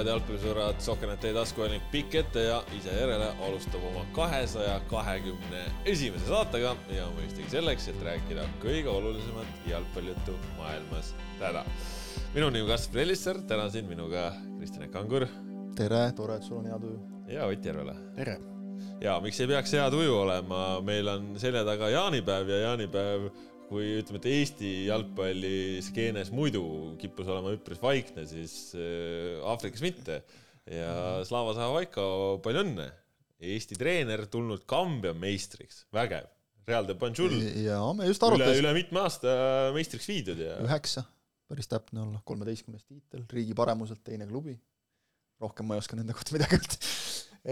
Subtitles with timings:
[0.00, 6.24] head jalgpallisõbrad, Sohkenet teie taskuhääling pikk ette ja ise järele alustab oma kahesaja kahekümne esimese
[6.30, 11.64] saatega ja mõistagi selleks, et rääkida kõige olulisemat jalgpallijuttu maailmas täna.
[12.34, 15.26] minu nimi on Kaspar Ellissaar, täna siin minuga Kristjan Kangur.
[15.76, 17.00] tere, tore, et sul on hea tuju.
[17.28, 17.94] ja Ott Järvela.
[18.16, 18.38] tere.
[19.00, 23.30] ja miks ei peaks hea tuju olema, meil on selja taga jaanipäev ja jaanipäev
[23.70, 26.62] kui ütleme, et Eesti jalgpalliskeenes muidu
[27.00, 30.20] kippus olema üpris vaikne, siis äh, Aafrikas mitte.
[30.70, 32.02] ja Slava Zahhovaiko,
[32.44, 32.88] palju õnne!
[33.40, 36.26] Eesti treener tulnud Kambja meistriks, vägev.
[36.68, 37.38] Real de Banjul.
[37.64, 38.60] ja me just arutasime.
[38.60, 39.30] üle mitme aasta
[39.74, 40.58] meistriks viidud ja.
[40.66, 41.06] üheksa,
[41.50, 44.58] päris täpne olla, kolmeteistkümnes tiitel, riigi paremuselt teine klubi.
[45.40, 46.78] rohkem ma ei oska nende kohta midagi öelda.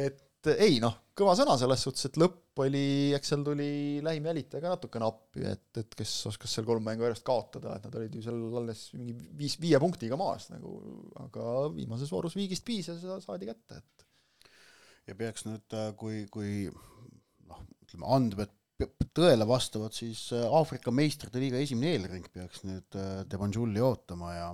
[0.04, 3.70] et ei noh, kõva sõna selles suhtes, et lõpp oli, eks seal tuli
[4.04, 7.86] lähim jälitaja ka natukene appi, et, et kes oskas seal kolm mängu järjest kaotada, et
[7.86, 10.76] nad olid ju seal alles mingi viis, viie punktiga maas nagu,
[11.24, 14.06] aga viimases voorus viigist piisas ja saadi kätte, et.
[15.08, 16.66] Ja peaks nüüd, äh, kui, kui
[17.48, 18.52] noh, ütleme andmed
[19.16, 24.50] tõele vastavad, siis äh, Aafrika meistrite liiga esimene eelring peaks nüüd äh, Debanjuli ootama ja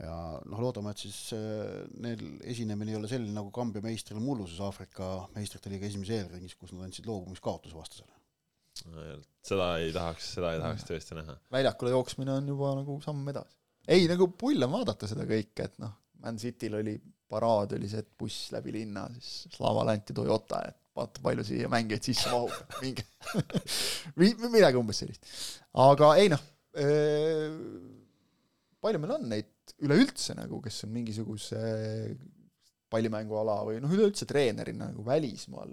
[0.00, 0.14] ja
[0.50, 5.28] noh, loodame, et siis äh, neil esinemine ei ole selline nagu Kambja meistril mulluses Aafrika
[5.36, 8.14] meistrite liiga esimeses eelringis, kus nad andsid loobumiskaotuse vastasele.
[9.46, 11.36] seda ei tahaks, seda ei tahaks tõesti näha.
[11.54, 13.58] väljakule jooksmine on juba nagu samm edasi.
[13.86, 16.94] ei, nagu pull on vaadata seda kõike, et noh, Man Cityl oli
[17.30, 21.70] paraad oli see, et buss läbi linna, siis Slava anti Toyota, et vaata, palju siia
[21.70, 22.52] mängijaid sisse mahub,
[24.18, 25.34] minge midagi umbes sellist.
[25.86, 26.44] aga ei noh,
[28.82, 29.53] palju meil on neid
[29.84, 31.60] üleüldse nagu, kes on mingisuguse
[32.92, 35.72] pallimänguala või noh, üleüldse treenerina nagu välismaal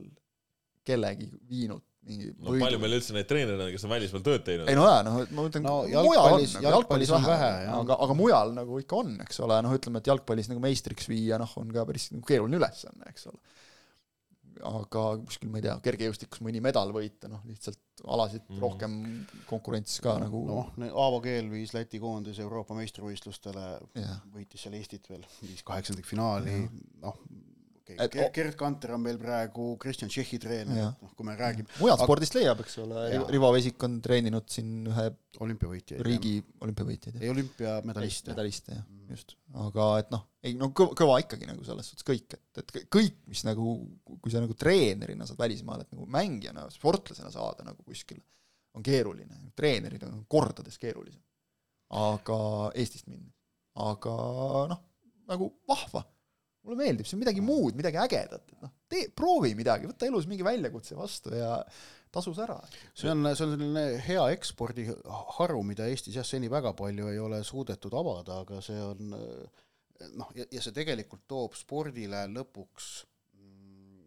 [0.87, 2.63] kellegi viinud mingi no võidu.
[2.63, 4.69] palju meil üldse neid treenereid on, kes on välismaal tööd teinud?
[4.71, 8.15] ei no jaa, noh, ma mõtlen no, jalgpallis, nagu, jalgpallis on vähe, vähe, aga, aga
[8.17, 11.69] mujal nagu ikka on, eks ole, noh, ütleme, et jalgpallis nagu meistriks viia, noh, on
[11.75, 13.37] ka päris nagu keeruline ülesanne, eks ole
[14.67, 18.59] aga kuskil, ma ei tea, kergejõustikus mõni medal võita, noh, lihtsalt alasid mm.
[18.63, 18.97] rohkem
[19.49, 23.65] konkurentsis ka nagu noh, Aavo Keel viis Läti koondise Euroopa meistrivõistlustele
[23.97, 27.17] yeah., võitis seal Eestit veel, viis kaheksandikfinaali yeah., noh,
[27.99, 32.35] et Gerd, Kanter on meil praegu Kristjan Tšehhi treener, noh kui me räägime mujalt spordist
[32.37, 35.07] leiab, eks ole, Rivo Vesik on treeninud siin ühe
[35.41, 36.01] olümpiavõitjaid.
[36.05, 37.19] riigi olümpiavõitjaid.
[37.21, 38.31] ei, olümpiamedaliste.
[38.33, 39.35] medaliste, jah mm., just.
[39.65, 43.17] aga et noh, ei no kõva, kõva ikkagi nagu selles suhtes kõik, et, et kõik,
[43.31, 43.75] mis nagu,
[44.13, 48.23] kui sa nagu treenerina saad välismaale, et nagu mängijana, sportlasena saada nagu kuskile,
[48.77, 51.21] on keeruline, treenerid on kordades keerulisem.
[51.91, 52.39] aga
[52.79, 53.31] Eestist minna.
[53.75, 54.15] aga
[54.71, 54.81] noh,
[55.27, 56.05] nagu vahva
[56.65, 60.27] mulle meeldib, see on midagi muud, midagi ägedat, et noh, tee, proovi midagi, võta elus
[60.29, 61.55] mingi väljakutse vastu ja
[62.13, 62.57] tasus ära.
[62.93, 67.41] see on, see on selline hea ekspordiharu, mida Eestis jah, seni väga palju ei ole
[67.47, 72.91] suudetud avada, aga see on noh, ja, ja see tegelikult toob spordile lõpuks
[73.39, 74.05] mm,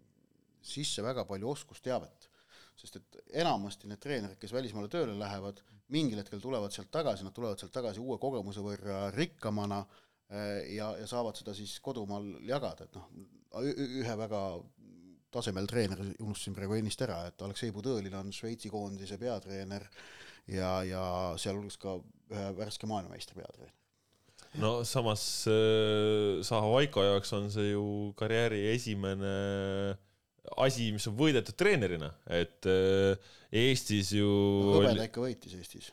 [0.75, 2.31] sisse väga palju oskusteavet.
[2.79, 5.61] sest et enamasti need treenerid, kes välismaale tööle lähevad,
[5.95, 10.89] mingil hetkel tulevad sealt tagasi, nad tulevad sealt tagasi uue kogemuse võrra rikkamana äh,, ja,
[10.99, 13.11] ja saavad seda siis kodumaal jagada, et noh,
[13.63, 14.41] ühe väga
[15.35, 19.87] tasemel treener, unustasin praegu ennist ära, et Aleksei Budõlin on Šveitsi koondise peatreener
[20.51, 21.05] ja, ja
[21.41, 21.97] sealhulgas ka
[22.33, 23.75] ühe värske maailmameistri peatreener.
[24.63, 27.85] no samas äh, Saha Vaiko jaoks on see ju
[28.19, 29.35] karjääri esimene
[30.61, 34.31] asi, mis on võidetud treenerina, et äh, Eestis ju
[34.79, 35.91] hõbeda ikka võitis Eestis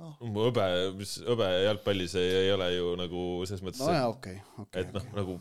[0.00, 0.14] noh.
[0.20, 0.68] hõbe,
[0.98, 3.82] mis hõbe jalgpallis ei, ei ole ju nagu selles mõttes.
[3.84, 4.84] nojah, okei, okei.
[4.84, 5.40] et noh okay., nagu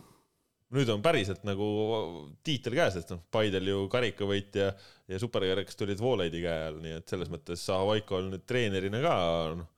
[0.73, 1.67] nüüd on päriselt nagu
[2.45, 4.71] tiitel käes, et noh, Paidel ju karikavõitja
[5.11, 9.15] ja superkarikas tulid Voolaidi käe all, nii et selles mõttes Saha-Vaiko on nüüd treenerina ka
[9.59, 9.69] noh,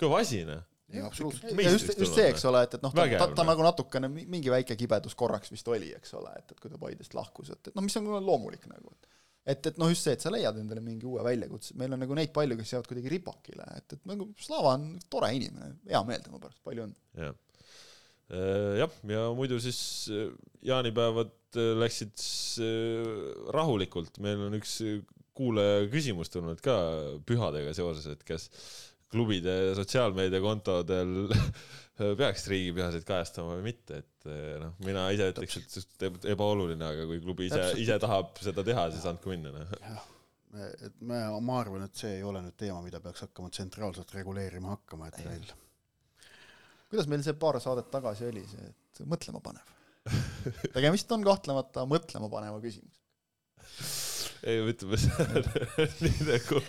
[0.00, 0.64] kõva asi noh
[1.06, 1.60] absoluutselt.
[1.60, 4.50] ja just, just see, eks ole, et, et noh, ta, ta, ta nagu natukene, mingi
[4.52, 7.76] väike kibedus korraks vist oli, eks ole, et, et kui ta Paidest lahkus, et, et
[7.76, 9.19] noh, mis on loomulik nagu, et
[9.50, 12.16] et, et noh, just see, et sa leiad endale mingi uue väljakutse, meil on nagu
[12.18, 16.24] neid palju, kes jäävad kuidagi ripakile, et, et nagu Slava on tore inimene, hea meel
[16.24, 16.98] tema pärast, palju õnne.
[17.20, 17.38] jah,
[18.32, 19.80] äh, jah, ja muidu siis
[20.14, 20.28] äh,
[20.70, 22.26] jaanipäevad äh, läksid
[23.56, 24.78] rahulikult, meil on üks
[25.36, 26.76] kuulaja küsimus tulnud ka
[27.28, 28.50] pühadega seoses, et kas
[29.10, 31.14] klubide sotsiaalmeediakontodel
[32.20, 37.20] peaks riigipühasid kajastama või mitte, et eh, noh, mina ise ütleks, et ebaoluline, aga kui
[37.24, 40.06] klubi ise, ise tahab seda teha, siis andku minna, noh.
[40.86, 44.76] et me, ma arvan, et see ei ole nüüd teema, mida peaks hakkama tsentraalselt reguleerima
[44.78, 45.50] hakkama, et meil
[46.90, 49.76] kuidas meil see paar saadet tagasi oli, see, et mõtlema panev?
[50.74, 52.99] Tegemist on kahtlemata mõtlema paneva küsimusega
[54.48, 54.96] ei ütleme
[56.04, 56.60] nii nagu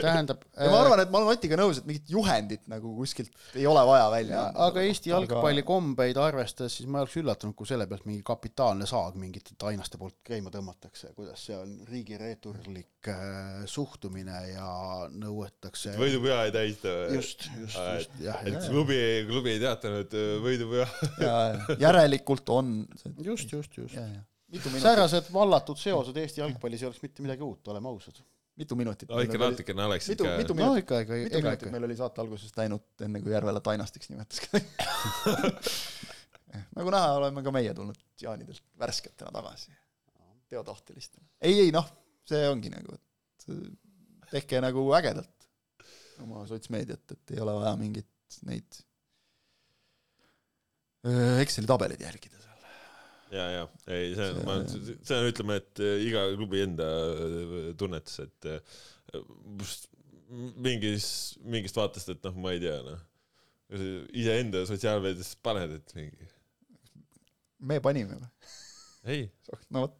[0.00, 3.66] tähendab ja ma arvan, et ma olen Otiga nõus, et mingit juhendit nagu kuskilt ei
[3.68, 4.36] ole vaja välja.
[4.36, 8.88] Ja, aga Eesti jalgpallikombeid arvestades, siis ma ei oleks üllatunud, kui selle pealt mingi kapitaalne
[8.88, 11.74] saag mingite tainaste poolt käima tõmmatakse, kuidas see on?
[11.86, 14.68] Riigireeturlik äh, suhtumine ja
[15.12, 17.18] nõuetakse võidupea ei tähista või?
[17.20, 20.88] just, just, just, jah, et klubi, klubi ei teatanud äh, võidupea.
[21.22, 21.36] ja
[21.88, 22.78] järelikult on
[23.22, 23.94] just, just, just.
[23.94, 24.24] ja, ja
[24.82, 28.22] säärased vallatud seosed Eesti jalgpallis ei oleks mitte midagi uut, oleme ausad.
[28.56, 29.38] mitu minutit no ikka.
[29.38, 30.36] natukene oleks mitu, ikka.
[30.36, 31.72] mitu no minutit, ikka, ega, mitu ega minutit ikka.
[31.74, 34.40] meil oli saate alguses läinud, enne kui Järvela Dainastiks nimetas
[36.78, 39.72] nagu näha, oleme ka meie tulnud jaanidelt värsketena tagasi,
[40.48, 41.26] teotahtelistena.
[41.40, 41.88] ei, ei noh,
[42.28, 43.46] see ongi nagu, et
[44.30, 45.48] tehke nagu ägedalt
[46.24, 48.78] oma sotsmeediat, et ei ole vaja mingit neid
[51.06, 52.45] öö, Exceli tabeleid järgida seal.
[53.32, 57.66] ja, ja ei, see on, ma, see on, ütleme, et äh, iga klubi enda äh,
[57.78, 58.78] tunnetus, et äh,
[60.62, 61.08] mingis,
[61.46, 63.04] mingist vaatest, et noh, ma ei tea, noh,
[64.16, 66.30] iseenda sotsiaalmeedias paned, et mingi,
[67.66, 68.32] me panime või?
[69.16, 69.28] ei,
[69.74, 69.96] no vot,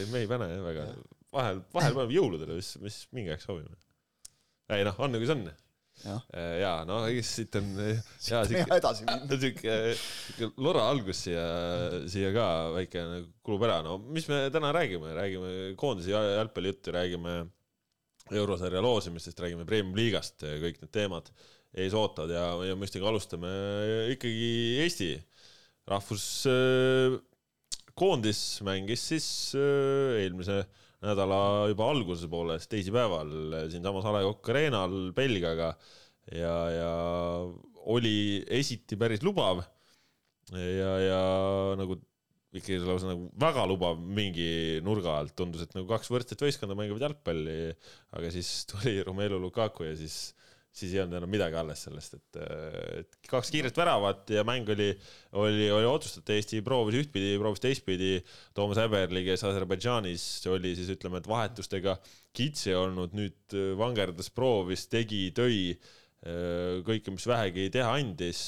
[0.00, 0.86] ei me ei pane jah väga,
[1.34, 3.78] vahel, vahel paneme jõuludele, mis, mis mingi aeg soovime.
[4.72, 5.46] ei noh, on nagu see on.
[6.02, 9.36] Ja no eks siit on hea siuke hea edasi minna.
[9.44, 11.44] siuke, siuke lora algus siia,
[12.10, 12.46] siia ka
[12.76, 15.48] väike nagu kulub ära, no mis me täna räägime, räägime
[15.80, 17.32] koondise ja- jalgpallijuttu, räägime
[18.32, 21.26] eurosarja loosimistest, räägime Premium-liigast, kõik need teemad
[21.72, 23.50] ees ootavad ja, ja mõistagi alustame
[24.12, 24.50] ikkagi
[24.84, 25.10] Eesti
[25.88, 29.28] rahvuskoondis mängis siis
[29.58, 30.56] äh, eelmise
[31.02, 33.32] nädala juba alguse poolest teisipäeval
[33.72, 35.72] siinsamas A Le Coq Arena'l Belgiaga.
[36.30, 36.92] Ja, ja
[37.90, 39.64] oli esiti päris lubav.
[40.52, 41.20] Ja, ja
[41.78, 41.96] nagu
[42.52, 45.34] ikkagi lausa nagu väga lubav mingi nurga alt.
[45.38, 47.58] Tundus, et nagu kaks võrdset võistkonda mängivad jalgpalli,
[48.18, 50.34] aga siis tuli Romelu Lukaku ja siis,
[50.72, 52.38] siis ei olnud enam midagi alles sellest, et,
[53.02, 54.88] et kaks kiiret väravat ja mäng oli,
[55.40, 58.12] oli, oli otsustatud, Eesti proovis ühtpidi, proovis teistpidi.
[58.56, 61.98] Toomas Häberli, kes Aserbaidžaanis oli siis ütleme, et vahetustega
[62.32, 65.92] kitsi olnud, nüüd vangerdas, proovis, tegi, tõi äh,
[66.22, 68.42] kõike, mis vähegi teha andis,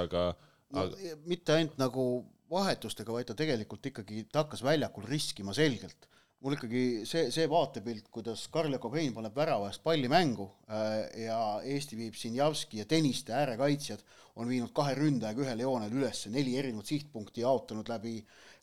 [0.00, 0.30] aga,
[0.72, 2.04] no aga mitte ainult nagu
[2.48, 6.08] vahetustega, vaid ta tegelikult ikkagi, ta hakkas väljakul riskima selgelt.
[6.44, 11.38] Mul ikkagi see, see vaatepilt, kuidas Karl Jakobein paneb värava eest palli mängu äh, ja
[11.66, 14.04] Eesti viib Sinjavski ja Tõniste äärekaitsjad
[14.38, 18.20] on viinud kahe ründajaga ühele joonele üles neli erinevat sihtpunkti jaotanud läbi,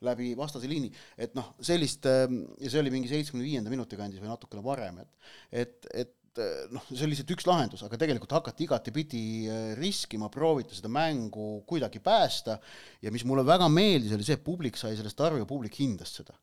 [0.07, 0.87] läbi vastase liini,
[1.19, 5.03] et noh, sellist ähm, ja see oli mingi seitsmekümne viienda minuti kandis või natukene varem,
[5.03, 9.67] et et, et äh, noh, see oli lihtsalt üks lahendus, aga tegelikult hakati igatepidi äh,
[9.81, 12.55] riskima, prooviti seda mängu kuidagi päästa
[13.03, 16.15] ja mis mulle väga meeldis, oli see, et publik sai sellest aru ja publik hindas
[16.21, 16.39] seda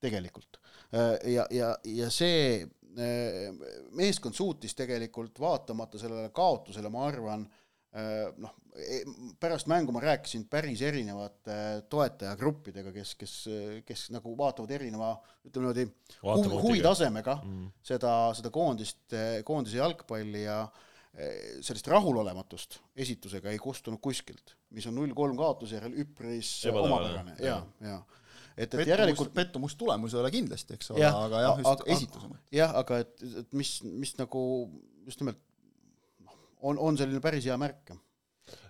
[0.00, 0.60] tegelikult.
[1.28, 3.48] ja, ja, ja see äh,
[3.98, 7.48] meeskond suutis tegelikult vaatamata sellele kaotusele, ma arvan,
[8.38, 8.52] noh,
[9.40, 11.54] pärast mängu ma rääkisin päris erinevate
[11.90, 13.32] toetajakruppidega, kes, kes,
[13.88, 15.14] kes nagu vaatavad erineva,
[15.48, 15.86] ütleme niimoodi,
[16.22, 17.70] Vaatamata huvitasemega Mm.
[17.82, 20.60] seda, seda koondist, koondise jalgpalli ja
[21.14, 27.62] eh, sellist rahulolematust esitusega ei kustunud kuskilt, mis on null-kolm kaotuse järel üpris omapärane ja,
[27.80, 27.98] ja
[28.58, 32.44] et, et pettumus, järelikult pettumus tulemusele kindlasti, eks ole, aga jah, just aga- esituse mõttes.
[32.58, 34.42] jah, aga et, et mis, mis nagu
[35.06, 35.40] just nimelt
[36.66, 37.94] on, on selline päris hea märk.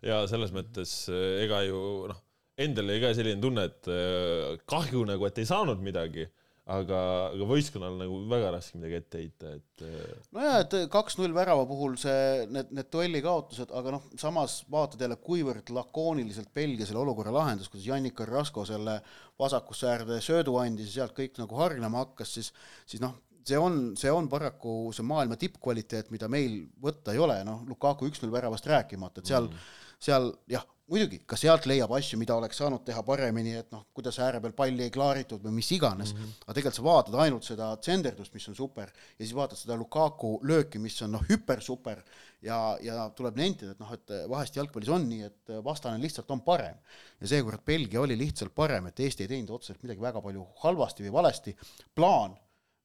[0.04, 1.80] ja selles mõttes äh, ega ju
[2.10, 2.20] noh,
[2.58, 6.28] endal oli ka selline tunne, et äh, kahju nagu, et ei saanud midagi,
[6.68, 6.98] aga,
[7.32, 11.96] aga võistkonnal nagu väga raske midagi ette heita, et äh, nojah, et kaks-null värava puhul
[12.00, 17.32] see, need, need duelli kaotused, aga noh, samas vaatad jälle, kuivõrd lakooniliselt Belgia selle olukorra
[17.34, 18.98] lahendas, kuidas Jannik Carrasco selle
[19.40, 22.52] vasakusse äärde söödu andis ja sealt kõik nagu hargnema hakkas, siis,
[22.88, 23.16] siis noh,
[23.48, 28.10] see on, see on paraku see maailma tippkvaliteet, mida meil võtta ei ole, noh, Lukaku
[28.10, 32.58] üks-null väravast rääkimata, et seal mm., seal jah, muidugi, ka sealt leiab asju, mida oleks
[32.62, 36.22] saanud teha paremini, et noh, kuidas ääre peal palli ei klaaritud või mis iganes mm,
[36.22, 36.46] -hmm.
[36.46, 40.38] aga tegelikult sa vaatad ainult seda tsenderdust, mis on super, ja siis vaatad seda Lukaku
[40.48, 42.02] lööki, mis on noh, hüpersuper
[42.42, 46.40] ja, ja tuleb nentida, et noh, et vahest jalgpallis on nii, et vastane lihtsalt on
[46.40, 46.76] parem.
[47.20, 51.04] ja seekord Belgia oli lihtsalt parem, et Eesti ei teinud otseselt midagi väga palju halvasti
[51.04, 51.56] või valesti,
[51.94, 52.36] plaan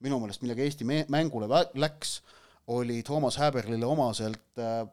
[0.03, 2.21] minu meelest, millega Eesti me- mängule vä- läks,
[2.67, 4.87] oli Toomas Häberlile omaselt äh,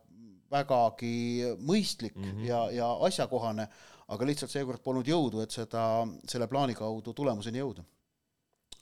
[0.51, 2.49] vägagi mõistlik mm -hmm.
[2.49, 3.69] ja, ja asjakohane,
[4.11, 7.85] aga lihtsalt seekord polnud jõudu, et seda, selle plaani kaudu tulemuseni jõuda.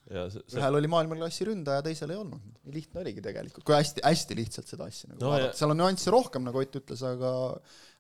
[0.09, 2.41] ja see, see ühel oli maailmaklassi ründaja, teisel ei olnud.
[2.65, 5.81] nii lihtne oligi tegelikult, kui hästi, hästi lihtsalt seda asja nagu No vaadata, seal on
[5.83, 7.33] nüansse rohkem, nagu Ott ütles, aga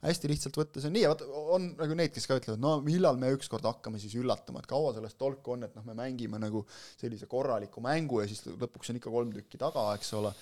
[0.09, 1.27] hästi lihtsalt võttes on nii ja vot
[1.59, 4.95] on nagu neid, kes ka ütlevad, no millal me ükskord hakkame siis üllatama, et kaua
[4.97, 6.65] sellest tolku on, et noh, me mängime nagu
[6.97, 10.33] sellise korraliku mängu ja siis lõpuks on ikka kolm tükki taga, eks ole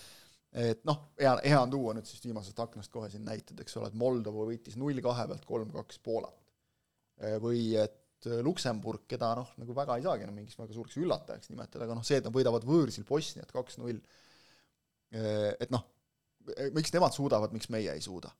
[0.52, 3.90] et noh, hea, hea on tuua nüüd siis viimasest aknast kohe siin näited, eks ole,
[3.90, 6.42] et Moldova võitis null kahe pealt kolm-kaks Poolat.
[7.42, 11.84] või et Luksemburg, keda noh, nagu väga ei saagi enam mingiks väga suureks üllatajaks nimetada,
[11.84, 14.00] aga noh, see, et nad võidavad võõrsil Bosniat kaks-null,
[15.12, 15.84] et noh,
[16.76, 18.32] miks nemad suudavad, miks meie ei suuda?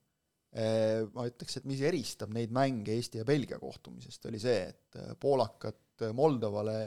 [1.12, 6.06] Ma ütleks, et mis eristab neid mänge Eesti ja Belgia kohtumisest, oli see, et poolakad
[6.16, 6.78] Moldovale,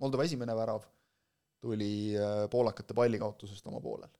[0.00, 0.84] Moldova esimene värav
[1.64, 4.10] tuli äh, poolakate pallikaotusest oma poolel.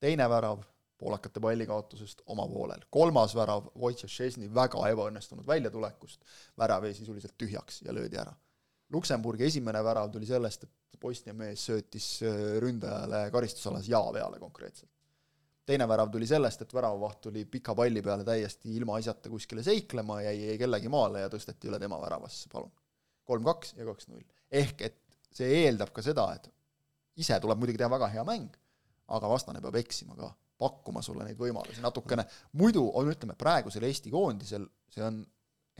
[0.00, 0.62] Teine värav
[1.00, 6.20] poolakate pallikaotusest oma poolel, kolmas värav Wojciech väga ebaõnnestunud väljatulekust,
[6.58, 8.34] värav jäi sisuliselt tühjaks ja löödi ära.
[8.92, 14.90] Luksemburgi esimene värav tuli sellest, et Bosnia mees söötis äh, ründajale karistusalas jaa peale konkreetselt.
[15.70, 20.48] teine värav tuli sellest, et väravavaht tuli pika palli peale täiesti ilmaasjata kuskile seiklema, jäi,
[20.48, 22.72] jäi kellegi maale ja tõsteti üle tema väravasse, palun.
[23.24, 24.24] kolm-kaks ja kaks-null.
[24.50, 24.98] ehk et
[25.32, 26.50] see eeldab ka seda, et
[27.16, 28.56] ise tuleb muidugi teha väga hea mäng,
[29.16, 32.26] aga vastane peab eksima ka, pakkuma sulle neid võimalusi natukene,
[32.60, 35.22] muidu on, ütleme, praegusel Eesti koondisel see on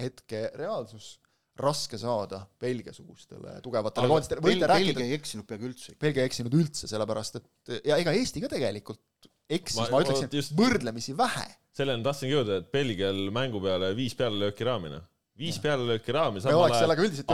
[0.01, 1.19] hetke reaalsus,
[1.61, 5.97] raske saada Belgia-sugustele tugevatele koondistele, Bel- võite Belgia rääkida, ei eksinud peaaegu üldse.
[6.01, 10.31] Belgia ei eksinud üldse, sellepärast et ja ega Eesti ka tegelikult eksis, Ma- ma ütleksin
[10.33, 11.45] just-, võrdlemisi vähe.
[11.77, 15.05] selleni tahtsingi jõuda, et Belgial mängu peale viis pealelööki raami, noh.
[15.41, 16.39] Viis pealelööki rahul.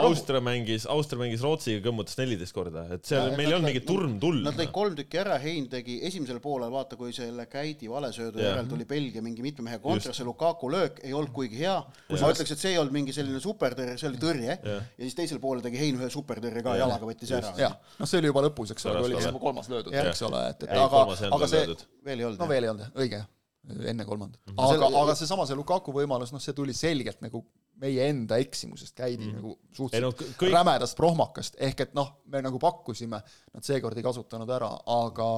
[0.06, 3.86] Austria mängis, Austria mängis Rootsiga, kõmmutas neliteist korda, et seal Ja- meil ei olnud mingit
[3.88, 4.42] turm tuld.
[4.46, 8.54] Nad lõid kolm tükki ära, Hein tegi esimesel poolel, vaata kui selle käidi valesöödu Jah.
[8.54, 11.76] järel tuli Belgia mingi mitme mehe kontrasse, Lukaku löök ei olnud kuigi hea.
[12.10, 14.82] ma ütleks, et see ei olnud mingi selline supertõrje, see oli tõrje Jah.
[14.98, 16.86] ja siis teisel poolel tegi Hein ühe supertõrje ka, Jah.
[16.86, 17.54] jalaga võttis ära.
[17.58, 20.62] jah, noh, see oli juba lõpus, eks ole, oli juba kolmas löödud, eks ole, et,
[20.62, 21.66] et aga, aga see,
[22.04, 23.24] veel ei olnud no veel ei olnud, õige
[23.66, 24.40] enne kolmandat.
[24.46, 24.58] Mhm.
[24.58, 27.44] aga Selle-, aga seesama see Lukaku võimalus, noh, see tuli selgelt nagu
[27.82, 29.38] meie enda eksimusest, käidi mm.
[29.38, 30.36] nagu ei no suhteliselt k- kõik...
[30.42, 33.20] kõik, rämedast prohmakast, ehk et noh, me nagu pakkusime,
[33.54, 35.30] nad seekord ei kasutanud ära, aga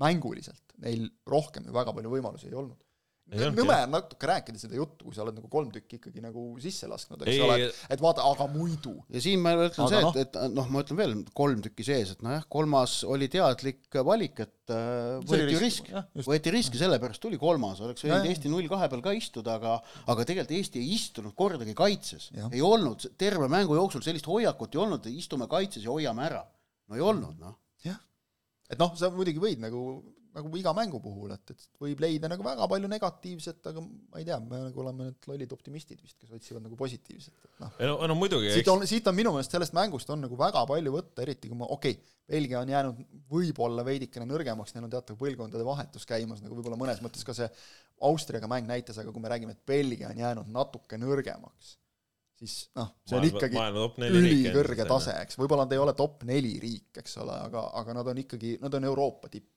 [0.00, 2.78] mänguliselt neil rohkem ju väga palju võimalusi ei olnud.
[3.28, 6.88] Nõme on natuke rääkida seda juttu, kui sa oled nagu kolm tükki ikkagi nagu sisse
[6.88, 7.56] lasknud, eks Ei, ole.
[7.60, 8.94] ei,, et vaata, aga muidu.
[9.12, 10.16] Ja siin ma ütlen Aga see, noh.
[10.22, 14.40] et, et noh, ma ütlen veel kolm tükki sees, et nojah, kolmas oli teadlik valik,
[14.46, 16.24] et äh, võeti ju risk, risk.
[16.30, 18.30] Võeti riski, sellepärast tuli kolmas, oleks võinud.
[18.32, 19.76] Eesti null kahe peal ka istuda, aga
[20.08, 22.30] aga tegelikult Eesti ei istunud kordagi kaitses.
[22.48, 26.46] Ei olnud terve mängu jooksul sellist hoiakut ei olnud, istume kaitses ja hoiame ära.
[26.88, 27.98] no ei olnud noh, jah,
[28.72, 29.82] et noh, sa muidugi võid nagu,
[30.38, 34.28] nagu iga mängu puhul, et, et võib leida nagu väga palju negatiivset, aga ma ei
[34.28, 37.74] tea, me nagu oleme need lollid optimistid vist, kes otsivad nagu positiivset, et noh.
[37.78, 40.64] ei no, no muidugi, siit on, siit on minu meelest sellest mängust on nagu väga
[40.70, 43.02] palju võtta, eriti kui ma, okei okay,, Belgia on jäänud
[43.32, 47.48] võib-olla veidikene nõrgemaks, neil on teatav põlvkondade vahetus käimas, nagu võib-olla mõnes mõttes ka see
[48.04, 51.78] Austriaga mäng näitas, aga kui me räägime, et Belgia on jäänud natuke nõrgemaks,
[52.38, 56.54] siis noh, see on Maailma- ikkagi ülikõrge tase, eks, võib-olla nad ei ole top neli
[56.62, 59.50] riik, eks ole, aga, aga nad on ikkagi, nad on Euroopa tipp.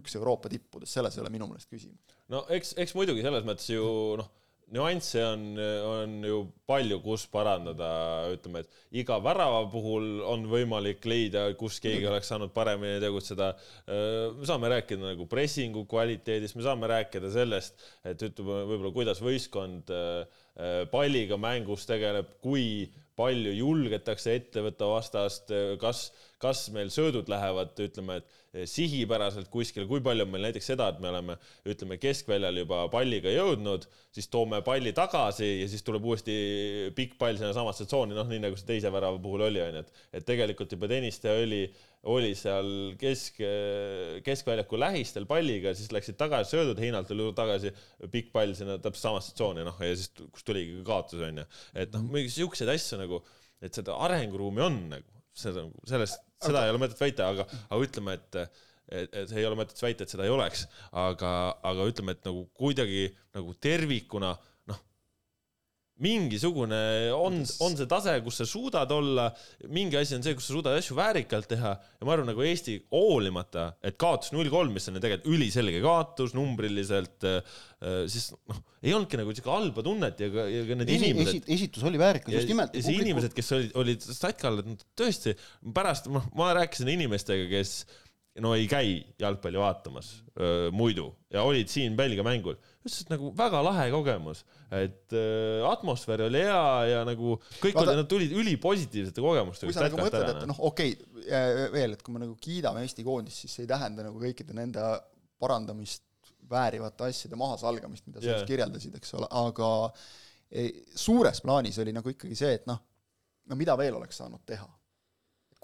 [0.00, 2.18] Üks Euroopa tippudest, selles ei ole minu meelest küsimus.
[2.32, 3.86] no eks, eks muidugi selles mõttes ju
[4.20, 4.32] noh,
[4.74, 5.42] nüansse on,
[5.86, 7.88] on ju palju, kus parandada,
[8.34, 13.52] ütleme, et iga värava puhul on võimalik leida, kus keegi oleks saanud paremini tegutseda.
[13.86, 19.94] me saame rääkida nagu pressingu kvaliteedist, me saame rääkida sellest, et ütleme võib-olla kuidas võistkond
[19.94, 20.26] äh,
[20.90, 26.10] palliga mängus tegeleb, kui palju julgetakse ette võtta vastast, kas,
[26.42, 31.00] kas meil söödud lähevad, ütleme, et sihipäraselt kuskile, kui palju on meil näiteks seda, et
[31.02, 31.36] me oleme,
[31.68, 33.84] ütleme keskväljal juba palliga jõudnud,
[34.14, 36.36] siis toome palli tagasi ja siis tuleb uuesti
[36.96, 40.28] pikk pall sinnasamasse tsooni, noh, nii nagu see teise värava puhul oli, onju, et, et
[40.28, 41.64] tegelikult juba Tõniste oli,
[42.12, 42.68] oli seal
[43.00, 43.42] kesk,
[44.24, 47.74] keskväljaku lähistel palliga, siis läksid tagasi söödud, Heinalt tuli tagasi
[48.12, 51.44] pikk pall sinna täpselt samasse tsooni, noh, ja siis kus tuligi kaotus, onju.
[51.74, 53.20] et noh, mingeid siukseid asju nagu,
[53.64, 58.16] et seda arenguruumi on nagu, seda, sellest, seda ei ole mõtet väita, aga, aga ütleme,
[58.18, 58.40] et
[58.86, 61.30] et, et ei ole mõtet väita, et seda ei oleks, aga,
[61.66, 64.36] aga ütleme, et nagu kuidagi nagu tervikuna
[66.02, 66.78] mingisugune
[67.16, 69.30] on, on see tase, kus sa suudad olla,
[69.72, 72.76] mingi asi on see, kus sa suudad asju väärikalt teha ja ma arvan, nagu Eesti
[72.92, 77.24] hoolimata, et kaotus null kolm, mis on ju tegelikult üliselge kaotus numbriliselt,
[78.12, 81.38] siis noh, ei olnudki nagu siuke halba tunnet ja ka, ja ka need Esi, inimesed
[81.40, 82.76] esi, esitus oli väärikas, just nimelt.
[82.76, 85.36] ja see inimesed, kes olid, olid statkal, et nad tõesti
[85.76, 87.78] pärast, noh, ma rääkisin inimestega, kes
[88.42, 93.30] no ei käi jalgpalli vaatamas öö, muidu ja olid siin Belgia mängul, ütles, et nagu
[93.36, 94.42] väga lahe kogemus,
[94.74, 99.70] et öö, atmosfäär oli hea ja nagu kõik Vaata- olid, nad tulid ülipositiivsete kogemustega.
[99.70, 103.06] kui sa nagu mõtled, et noh, okei okay,, veel, et kui me nagu kiidame Eesti
[103.06, 104.84] koondist, siis see ei tähenda nagu kõikide nende
[105.40, 106.04] parandamist
[106.50, 108.40] väärivate asjade mahasalgamist, mida sa Jaa.
[108.40, 109.70] just kirjeldasid, eks ole, aga
[110.50, 112.78] ei, suures plaanis oli nagu ikkagi see, et noh,
[113.50, 114.68] no mida veel oleks saanud teha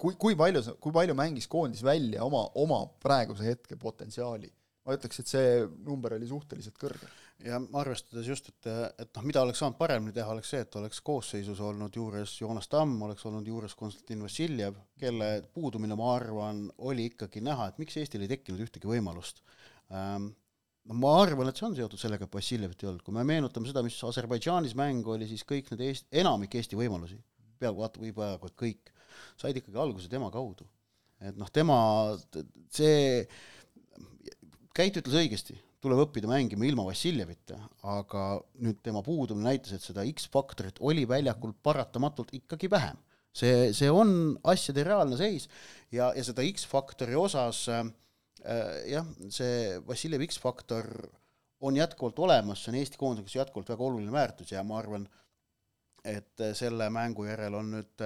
[0.03, 4.51] kui, kui palju, kui palju mängis koondis välja oma, oma praeguse hetke potentsiaali?
[4.83, 5.51] ma ütleks, et see
[5.87, 7.07] number oli suhteliselt kõrge.
[7.47, 8.67] ja arvestades just, et,
[8.99, 12.67] et noh, mida oleks saanud paremini teha, oleks see, et oleks koosseisus olnud juures Joonas
[12.71, 17.95] Tamm, oleks olnud juures Konstantin Vassiljev, kelle puudumine, ma arvan, oli ikkagi näha, et miks
[17.99, 19.39] Eestil ei tekkinud ühtegi võimalust
[19.87, 20.33] ähm,
[20.89, 23.69] no ma arvan, et see on seotud sellega, et Vassiljevit ei olnud, kui me meenutame
[23.69, 27.19] seda, mis Aserbaidžaanis mäng oli, siis kõik need Eesti, enamik Eesti võimalusi,
[27.59, 28.92] peaaegu vaata, või peaaegu et kõik,
[29.39, 30.67] said ikkagi alguse tema kaudu.
[31.23, 31.77] et noh, tema,
[32.73, 33.23] see,
[34.73, 35.53] Käit ütles õigesti,
[35.83, 38.23] tuleb õppida mängima ilma Vassiljevita, aga
[38.65, 42.97] nüüd tema puudumine näitas, et seda X-faktorit oli väljakul paratamatult ikkagi vähem.
[43.33, 45.47] see, see on asjade reaalne seis
[45.91, 47.87] ja, ja seda X-faktori osas äh,
[48.89, 50.89] jah, see Vassiljev X-faktor
[51.63, 55.07] on jätkuvalt olemas, see on Eesti koondises jätkuvalt väga oluline väärtus ja ma arvan,
[56.03, 58.03] et selle mängu järel on nüüd,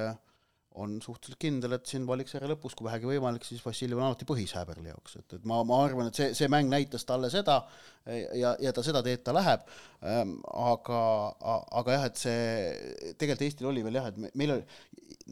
[0.77, 4.53] on suhteliselt kindel, et siin valikseeria lõpus, kui vähegi võimalik, siis Vassiljev on alati põhis
[4.57, 7.59] Häberli jaoks, et, et ma, ma arvan, et see, see mäng näitas talle seda
[8.37, 9.65] ja, ja ta seda teed ta läheb
[10.05, 11.01] ähm,, aga,
[11.81, 12.37] aga jah, et see,
[13.15, 14.79] tegelikult Eestil oli veel jah, et me, meil oli,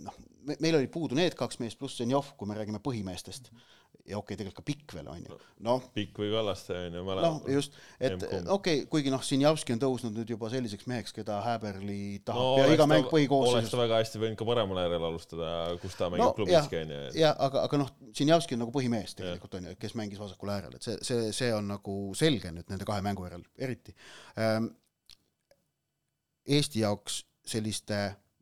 [0.05, 0.19] noh,
[0.55, 3.57] meil oli puudu need kaks meest pluss Zenjov, kui me räägime põhimeestest mm.
[3.57, 3.71] -hmm
[4.05, 5.38] ja okei okay,, tegelikult ka Pikk veel, on ju.
[5.65, 5.85] noh.
[5.95, 7.25] Pikk või Kallaste, on ju, mõlemad.
[7.25, 11.39] noh, just, et okei okay,, kuigi noh, Sinjavski on tõusnud nüüd juba selliseks meheks, keda
[11.45, 13.57] Häberli tahab no, ja iga mäng põhikoosseisus.
[13.59, 16.93] oleks ta väga hästi võinud ka paremal äärel alustada, kus ta mängib no, klubiski, on
[16.95, 17.01] ju.
[17.24, 20.77] jah, aga, aga noh, Sinjavski on nagu põhimees tegelikult, on ju, kes mängis vasakul äärel,
[20.77, 23.95] et see, see, see on nagu selge nüüd nende kahe mängu järel, eriti
[24.38, 24.74] ähm,.
[26.45, 27.95] Eesti jaoks selliste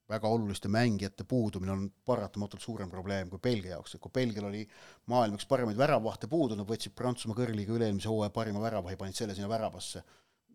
[0.09, 4.63] väga oluliste mängijate puudumine on paratamatult suurem probleem kui Belgia jaoks, et kui Belgial oli
[5.11, 9.35] maailma üks parimaid väravahte puudu, nad võtsid Prantsusmaa kõrliga üle-eelmise hooaja parima väravahi, panid selle
[9.37, 10.03] sinna väravasse,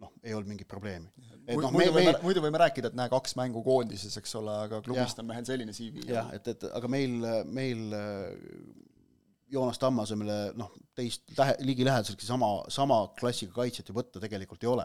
[0.03, 1.09] noh, ei olnud mingit probleemi.
[1.47, 2.21] muidu no, võime, meil...
[2.23, 5.75] muidu võime rääkida, et näe, kaks mängu koondises, eks ole, aga klubist on mehel selline
[5.77, 6.05] CV.
[6.13, 7.17] jah, et, et aga meil,
[7.49, 7.89] meil
[9.49, 14.71] Joonas Tamma asemele noh, teist lähe-, ligilähedaseltki sama, sama klassiga kaitsjat ju võtta tegelikult ei
[14.75, 14.85] ole.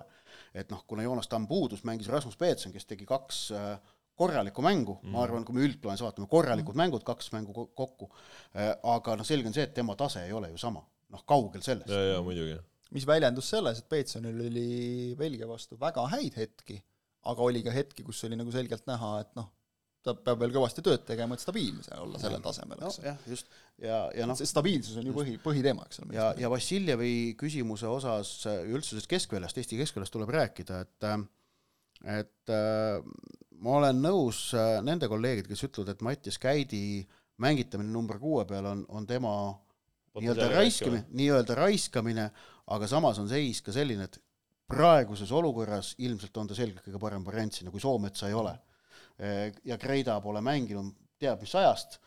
[0.56, 3.76] et noh, kuna Joonas Tamm puudus, mängis Rasmus Peetson, kes tegi kaks äh,
[4.20, 6.84] korralikku mängu mm., ma arvan, kui me üldplaanis vaatame, korralikud mm.
[6.84, 8.10] mängud, kaks mängu kokku,
[8.54, 11.92] aga noh, selge on see, et tema tase ei ole ju sama, noh, kaugel sellest.
[11.92, 12.60] ja, ja muidugi.
[12.94, 14.70] mis väljendus selles, et Peetsonil oli
[15.18, 16.78] Belgia vastu väga häid hetki,
[17.32, 19.50] aga oli ka hetki, kus oli nagu selgelt näha, et noh,
[20.04, 23.06] ta peab veel kõvasti tööd tegema, et stabiilne olla sellel tasemel, eks no,.
[23.08, 26.18] jah, just, ja, ja noh see stabiilsus on ju põhi, põhiteema, eks ole.
[26.18, 28.36] ja, ja Vassiljevi küsimuse osas
[28.68, 31.08] üldse sellest keskväljast, Eesti keskväljast tuleb rääkida, et
[32.04, 32.52] et
[33.64, 34.50] ma olen nõus
[34.84, 37.04] nende kolleegidega, kes ütlevad, et Mattias Käidi
[37.44, 39.34] mängitamine number kuue peal on, on tema
[40.20, 42.28] nii-öelda raiskamine, nii-öelda raiskamine,
[42.76, 44.20] aga samas on seis ka selline, et
[44.70, 48.54] praeguses olukorras ilmselt on ta selgelt kõige parem variant sinna, kui Soometsa ei ole.
[49.64, 52.00] ja Kreida pole mänginud teab mis ajast,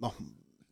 [0.00, 0.14] noh,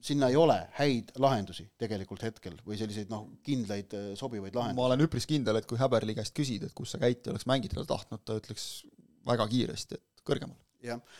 [0.03, 4.79] sinna ei ole häid lahendusi tegelikult hetkel või selliseid noh, kindlaid sobivaid lahendusi.
[4.81, 7.85] ma olen üpris kindel, et kui Häberli käest küsida, et kus sa Käiti oleks mängida
[7.87, 8.67] tahtnud, ta ütleks
[9.29, 10.59] väga kiiresti, et kõrgemal.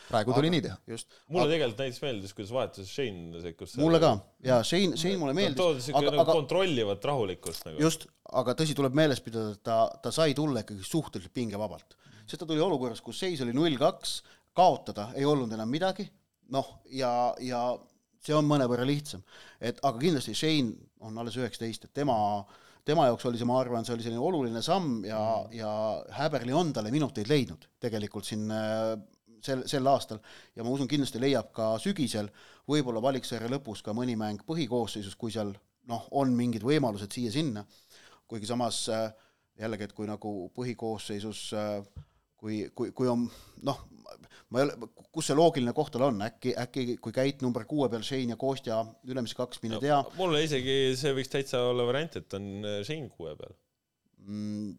[0.09, 0.77] praegu tuli nii teha.
[0.91, 1.09] just.
[1.29, 1.53] mulle aga...
[1.55, 3.77] tegelikult näiteks meeldis, kuidas vahetus Shane sekkus.
[3.79, 4.13] mulle ka,
[4.49, 5.61] jaa, Shane, Shane mulle meeldis.
[5.61, 6.37] toodi siuke nagu aga...
[6.41, 7.83] kontrollivat rahulikkust nagu.
[7.83, 8.09] just,
[8.43, 11.95] aga tõsi, tuleb meeles pidada, et ta, ta sai tulla ikkagi suhteliselt pingevabalt.
[12.25, 14.19] sest ta tuli olukorras, kus seis oli null kaks,
[14.57, 16.09] kaotada ei olnud enam midagi,
[16.53, 17.63] noh, ja, ja
[18.23, 19.23] see on mõnevõrra lihtsam.
[19.61, 22.17] et aga kindlasti Shane on alles üheksateist, et tema
[22.85, 25.73] tema jaoks oli see, ma arvan, see oli selline oluline samm ja mm., ja
[26.19, 28.47] Häberli on talle minuteid leidnud tegelikult siin
[29.43, 30.23] sel, sel aastal
[30.57, 32.31] ja ma usun, kindlasti leiab ka sügisel,
[32.69, 35.53] võib-olla valiksarja lõpus ka mõni mäng põhikoosseisus, kui seal
[35.91, 37.65] noh, on mingid võimalused siia-sinna,
[38.31, 38.85] kuigi samas
[39.59, 41.51] jällegi, et kui nagu põhikoosseisus
[42.43, 43.27] kui, kui, kui on
[43.67, 43.81] noh,
[44.53, 47.89] ma ei ole, kus see loogiline koht tal on, äkki, äkki kui käid number kuue
[47.93, 52.19] peal Shane ja Kostja ülemised kaks, mine tea mulle isegi see võiks täitsa olla variant,
[52.21, 52.49] et on
[52.83, 53.55] Shane kuue peal
[54.27, 54.75] mm,.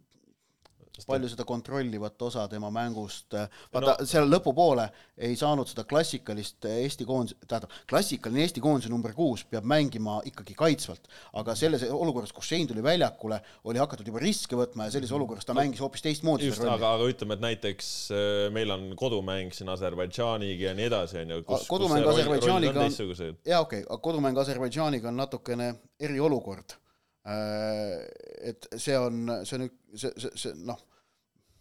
[1.08, 4.86] Palju seda kontrollivat osa tema mängust, No- vaata no, seal lõpupoole
[5.18, 10.54] ei saanud seda klassikalist Eesti koondise, tähendab, klassikaline Eesti koondise number kuus peab mängima ikkagi
[10.58, 11.10] kaitsvalt,
[11.42, 15.50] aga selles olukorras, kus Shane tuli väljakule, oli hakatud juba riske võtma ja sellises olukorras
[15.50, 19.74] ta mängis hoopis teistmoodi just, aga, aga ütleme, et näiteks äh, meil on kodumäng siin
[19.74, 21.42] Aserbaidžaaniga ja nii edasi, onju.
[21.72, 26.78] kodumäng Aserbaidžaaniga on- jaa, okei okay,, kodumäng Aserbaidžaaniga on natukene eriolukord.
[27.26, 30.80] Et see on, see on, see, see, see noh,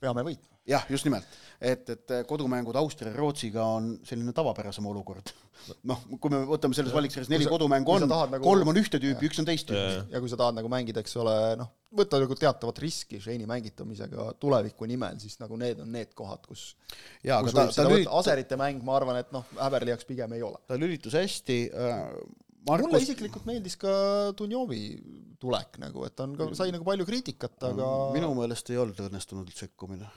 [0.03, 0.59] peame võitma.
[0.67, 1.27] jah, just nimelt,
[1.63, 5.31] et, et kodumängud Austria ja Rootsiga on selline tavapärasem olukord.
[5.91, 9.29] noh, kui me võtame selles valiksarjas neli sa- kodumängu on nagu-, kolm on ühte tüüpi,
[9.31, 10.11] üks on teist tüüpi.
[10.11, 14.33] ja kui sa tahad nagu mängida, eks ole, noh, võtta nagu teatavat riski Shane'i mängitamisega
[14.43, 16.73] tuleviku nimel, siis nagu need on need kohad, kus
[17.23, 20.35] jaa, kus aga ta, ta lülitas, aserite mäng, ma arvan, et noh, Häberli jaoks pigem
[20.39, 20.59] ei ole.
[20.67, 22.01] ta lülitus hästi äh,,
[22.67, 23.93] mulle Markus, isiklikult meeldis ka
[24.39, 24.83] Dunjovi
[25.43, 29.01] tulek nagu, et ta on ka, sai nagu palju kriitikat, aga minu meelest ei olnud
[29.09, 30.09] õnnestunud sekkumine.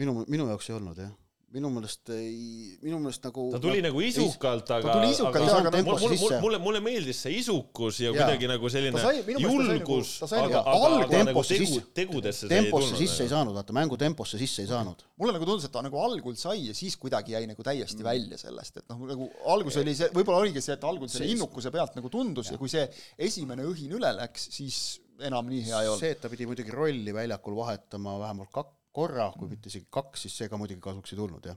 [0.00, 1.14] minu, minu jaoks ei olnud jah.
[1.54, 4.92] Minu meelest ei, minu meelest nagu ta tuli nagu isukalt, aga.
[4.98, 6.40] tuli isukalt, aga mulle, temposse mulle, sisse.
[6.44, 8.16] mulle, mulle meeldis see isukus ja Jaa.
[8.18, 11.22] kuidagi nagu selline Ta sai- ta sai julgus nagu-, ta sai aga, nagu aga, aga
[11.30, 13.34] nagu tegu sisse-, tegudesse see temposse tulnud, sisse ei nagu.
[13.34, 15.06] saanud, vaata mängu temposse sisse ei saanud.
[15.16, 18.04] mulle nagu tundus, et ta nagu algul sai ja siis kuidagi jäi nagu täiesti Mm.
[18.12, 21.34] välja sellest, et noh, nagu algus oli see, võib-olla oligi see, et algul selle See-
[21.34, 22.84] innukuse pealt nagu tundus ja kui see
[23.18, 25.98] esimene õhin üle läks, siis enam nii hea ei olnud.
[26.04, 30.22] see, et ta pidi muidugi rolli väljakul vahetama vähemalt kak-, korra, kui mitte isegi kaks,
[30.26, 31.56] siis see ka muidugi kasuks ei tulnud jah.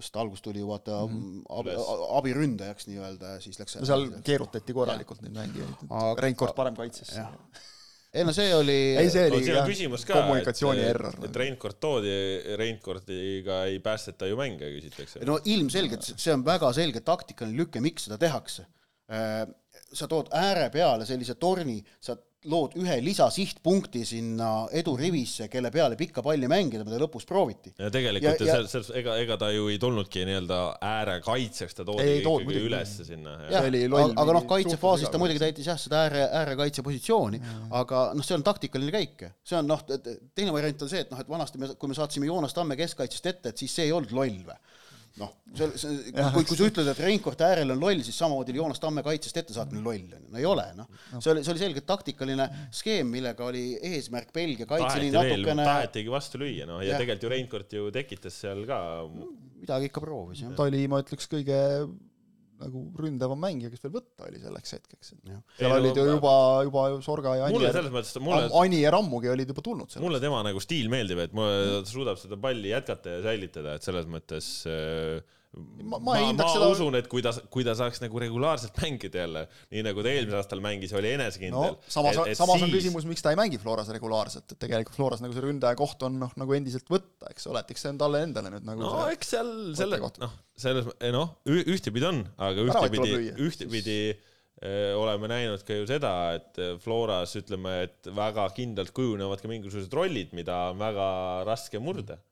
[0.00, 1.42] sest algus tuli ju vaata Mhm.
[1.50, 1.88] abi, Üles.
[2.18, 7.10] abiründajaks nii-öelda ja siis läks no seal keerutati korralikult neid mängijaid, Aga- Reinkord parem kaitses.
[8.14, 11.18] ei no see oli ei, see no oli jah küsimus ka, kommunikatsiooni et, error.
[11.28, 12.14] et Reinkord toodi,
[12.56, 15.20] Reinkordiga ei päästeta ju mänge, küsitakse.
[15.28, 18.64] no ilmselgelt, see on väga selge taktikaline lüke, miks seda tehakse.
[19.92, 22.16] sa tood ääre peale sellise torni, sa
[22.50, 27.70] lood ühe lisasihtpunkti sinna edurivisse, kelle peale pikka palli mängida, mida lõpus prooviti.
[27.78, 31.84] ja tegelikult Ja- ja, see, see, ega, ega ta ju ei tulnudki nii-öelda äärekaitseks, ta
[31.86, 33.36] toodi Ei, ei ikkagi ülesse sinna.
[33.50, 37.40] jah, oli loll aga, aga noh, kaitsefaasis ta muidugi täitis jah, seda ääre, äärekaitse positsiooni,
[37.70, 39.26] aga noh, see on taktikaline käik.
[39.44, 39.82] see on noh,
[40.34, 43.26] teine variant on see, et noh, et vanasti me, kui me saatsime Joonas Tamme keskkaitsest
[43.26, 44.58] ette, et siis see ei olnud loll või?
[45.20, 48.62] noh, see, see, kui, kui sa ütled, et Reinkord äärel on loll, siis samamoodi oli
[48.62, 50.88] Joonas Tamme kaitsest ette saatmine loll, on ju, no ei ole noh.
[51.18, 56.40] see oli, see oli selgelt taktikaline skeem, millega oli eesmärk Belgia kaitseliin natukene tahetigi vastu
[56.40, 57.02] lüüa, noh, ja Jah.
[57.02, 58.78] tegelikult ju Reinkord ju tekitas seal ka
[59.62, 60.56] midagi ikka proovis jah.
[60.56, 61.60] ta oli, ma ütleks, kõige
[62.62, 65.12] nagu ründavam mängija, kes veel võtta oli selleks hetkeks.
[65.28, 65.42] Jah.
[65.58, 66.34] seal Ei, no olid ju ma- juba,
[66.66, 70.04] juba Sorga ja mulle selles mõttes, mulle, Anier ammugi olid juba tulnud seal.
[70.06, 73.86] mulle tema nagu stiil meeldib, et mulle ta suudab seda palli jätkata ja säilitada, et
[73.86, 75.20] selles mõttes äh,
[75.52, 79.20] Ma- ma ma, ma, seda- usun, et kui ta, kui ta saaks nagu regulaarselt mängida
[79.20, 79.42] jälle,
[79.74, 81.90] nii nagu ta eelmisel aastal mängis, oli enesekindel no.
[81.92, 82.64] samas, samas siis...
[82.64, 86.00] on küsimus, miks ta ei mängi Floras regulaarselt, et tegelikult Floras nagu see ründaja koht
[86.08, 88.80] on noh, nagu endiselt võtta, eks ole, et eks see on talle endale nüüd nagu
[88.80, 90.34] no see eks seal selle noh,
[90.64, 90.88] selles,
[91.18, 93.12] noh, ühtepidi on, aga ühtepidi
[93.50, 99.44] ühtepidi eh, oleme näinud ka ju seda, et eh, Floras ütleme, et väga kindlalt kujunevad
[99.44, 101.08] ka mingisugused rollid, mida on väga
[101.48, 102.22] raske murda.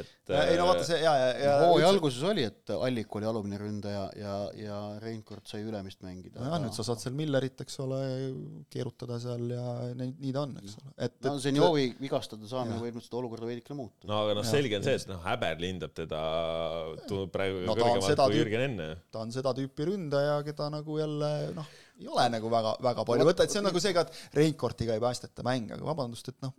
[0.00, 3.58] Et ei no vaata see ja, ja, ja hooaja alguses oli, et Allik oli alumine
[3.60, 6.40] ründaja ja, ja Reinkord sai ülemist mängida.
[6.40, 8.00] nojah, nüüd sa saad seal Millerit, eks ole,
[8.72, 9.66] keerutada seal ja
[9.98, 13.50] nii, nii ta on, eks ole, et no Zenjovi vigastada saamine võib nüüd seda olukorda
[13.50, 14.08] veidikene muuta.
[14.08, 16.22] no aga noh, selge on see, et noh, Häberli hindab teda
[17.06, 18.88] tundub praegu No no, ta on kõrgemalt seda kui Jürgen enne.
[19.12, 23.28] ta on seda tüüpi ründaja, keda nagu jälle noh, ei ole nagu väga, väga palju
[23.28, 26.38] võtta, et see on nagu see ka, et Reinkordiga ei päästeta mänge, aga vabandust, et
[26.44, 26.54] noh,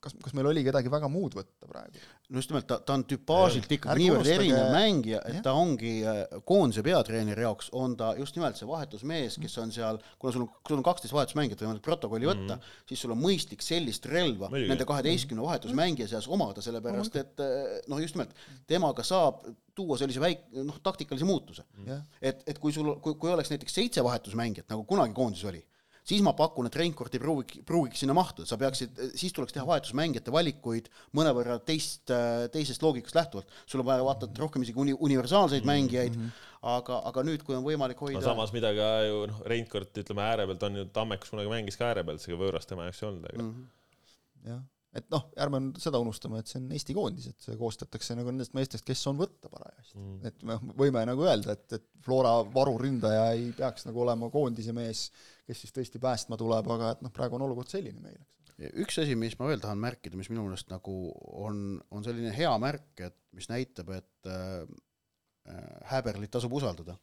[0.00, 2.02] kas, kas meil oli kedagi väga muud võtta praegu?
[2.28, 6.22] no just nimelt, ta, ta on tüpaažilt ikkagi niivõrd erinev mängija, et ta ongi äh,
[6.48, 10.50] koondise peatreeneri jaoks on ta just nimelt see vahetusmees, kes on seal, kuna sul on,
[10.68, 12.88] sul on kaksteist vahetusmängijat võimalik protokolli võtta mm, -hmm.
[12.90, 14.72] siis sul on mõistlik sellist relva Muidugi.
[14.72, 18.34] nende kaheteistkümne vahetusmängija seas omada, sellepärast et äh, noh, just nimelt
[18.66, 21.62] temaga saab tuua sellise väik-, noh, taktikalise muutuse.
[21.86, 25.62] jah, et, et kui sul, kui, kui oleks näiteks seitse vahetusmängijat, nagu kunagi koondises oli,
[26.06, 29.66] siis ma pakun, et Reinkord ei pruugi, pruugiks sinna mahtuda, sa peaksid, siis tuleks teha
[29.68, 32.12] vahetusmängijate valikuid mõnevõrra teist,
[32.54, 33.56] teisest loogikast lähtuvalt.
[33.66, 36.52] sul on vaja vaata et rohkem isegi uni-, universaalseid mängijaid mm, -hmm.
[36.76, 40.22] aga, aga nüüd, kui on võimalik no hoida samas, mida ka ju noh, Reinkord ütleme
[40.22, 43.08] ääre pealt on ju, Tammekas kunagi mängis ka ääre pealt, seega võõras tema jaoks ei
[43.10, 43.54] olnud, aga mm mm.
[43.54, 44.50] -hmm.
[44.50, 44.62] jah,
[44.96, 48.32] et noh, ärme nüüd seda unustame, et see on Eesti koondis, et see koostatakse nagu
[48.32, 50.18] nendest meestest, kes on võtta parajasti Mm.
[50.28, 55.06] et me võime nagu öelda, et, et Flora varuründaja ei peaks nagu olema koondise mees,
[55.48, 58.58] kes siis tõesti päästma tuleb, aga et noh, praegu on olukord selline meil, eks.
[58.84, 60.96] üks asi, mis ma veel tahan märkida, mis minu meelest nagu
[61.46, 64.66] on, on selline hea märk, et mis näitab, et äh,
[65.48, 66.98] äh, Häberlit tasub usaldada,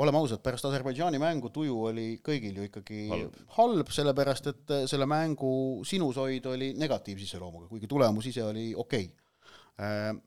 [0.00, 3.38] oleme ausad, pärast Aserbaidžaani mängu tuju oli kõigil ju ikkagi Halb.
[3.56, 5.52] halb, sellepärast et äh, selle mängu
[5.86, 10.18] sinusoid oli negatiivse iseloomuga, kuigi tulemus ise oli okei okay..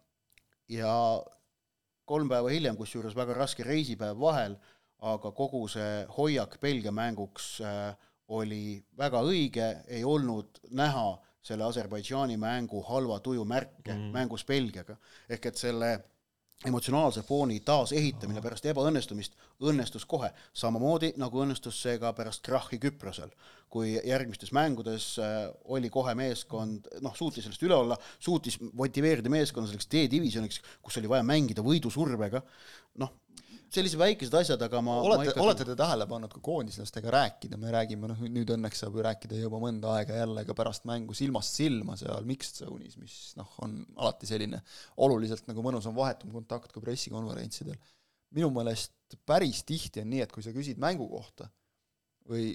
[0.74, 0.94] ja
[2.06, 4.56] kolm päeva hiljem, kusjuures väga raske reisipäev vahel,
[5.04, 7.94] aga kogu see hoiak Belgia mänguks äh,
[8.34, 11.12] oli väga õige, ei olnud näha
[11.44, 14.12] selle Aserbaidžaani mängu halva tuju märke mm.
[14.16, 14.96] mängus Belgiaga.
[15.30, 15.92] ehk et selle
[16.68, 23.34] emotsionaalse fooni taasehitamine pärast ebaõnnestumist õnnestus kohe, samamoodi nagu õnnestus see ka pärast krahhi Küprosel,
[23.74, 29.70] kui järgmistes mängudes äh, oli kohe meeskond, noh, suutis sellest üle olla, suutis motiveerida meeskonna
[29.70, 32.44] selleks D-divisjoniks, kus oli vaja mängida võidusurvega,
[33.04, 33.14] noh,
[33.74, 37.72] sellised väikesed asjad, aga ma olete, ma olete te tähele pannud, kui koondislastega rääkida, me
[37.74, 41.58] räägime, noh nüüd õnneks saab ju rääkida juba mõnda aega jälle ka pärast mängu silmast
[41.60, 44.62] silma seal mixed zone'is, mis noh, on alati selline
[45.06, 47.80] oluliselt nagu mõnusam vahetum kontakt kui pressikonverentsidel.
[48.34, 51.50] minu meelest päris tihti on nii, et kui sa küsid mängu kohta
[52.30, 52.54] või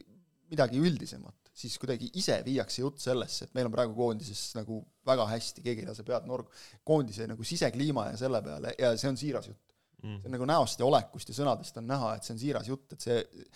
[0.49, 5.27] midagi üldisemat, siis kuidagi ise viiakse jutt sellesse, et meil on praegu koondises nagu väga
[5.35, 6.51] hästi, keegi ei lase pead nurga,
[6.87, 9.68] koondise nagu sisekliima ja selle peale ja see on siiras jutt
[10.03, 10.21] Mm.
[10.23, 12.93] see on nagu näost ja olekust ja sõnadest on näha, et see on siiras jutt,
[12.95, 13.47] et see,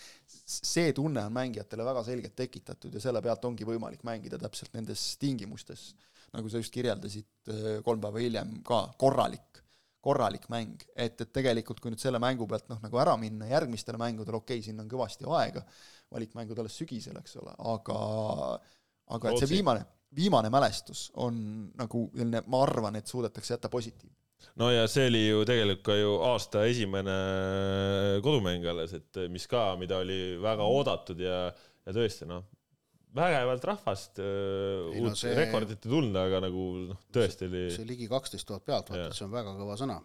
[0.52, 5.04] see tunne on mängijatele väga selgelt tekitatud ja selle pealt ongi võimalik mängida täpselt nendes
[5.22, 5.92] tingimustes,
[6.34, 9.62] nagu sa just kirjeldasid äh, kolm päeva hiljem ka, korralik,
[10.02, 14.00] korralik mäng, et, et tegelikult kui nüüd selle mängu pealt noh, nagu ära minna järgmistele
[14.02, 15.62] mängudele, okei okay,, sinna on kõvasti aega,
[16.12, 18.00] valikmängud alles sügisel, eks ole, aga
[19.14, 19.84] aga et see viimane,
[20.16, 21.38] viimane mälestus on
[21.78, 24.16] nagu selline, ma arvan, et suudetakse jätta positiivne.
[24.60, 27.16] No ja see oli ju tegelikult ka ju aasta esimene
[28.24, 31.44] kodumäng alles, et mis ka, mida oli väga oodatud ja,
[31.86, 32.44] ja tõesti noh,
[33.16, 37.88] vägevalt rahvast, Ei no uut see- rekordit ei tulnud, aga nagu noh, tõesti oli see
[37.88, 39.98] ligi kaksteist tuhat pealtvaatajat, see on väga kõva sõna.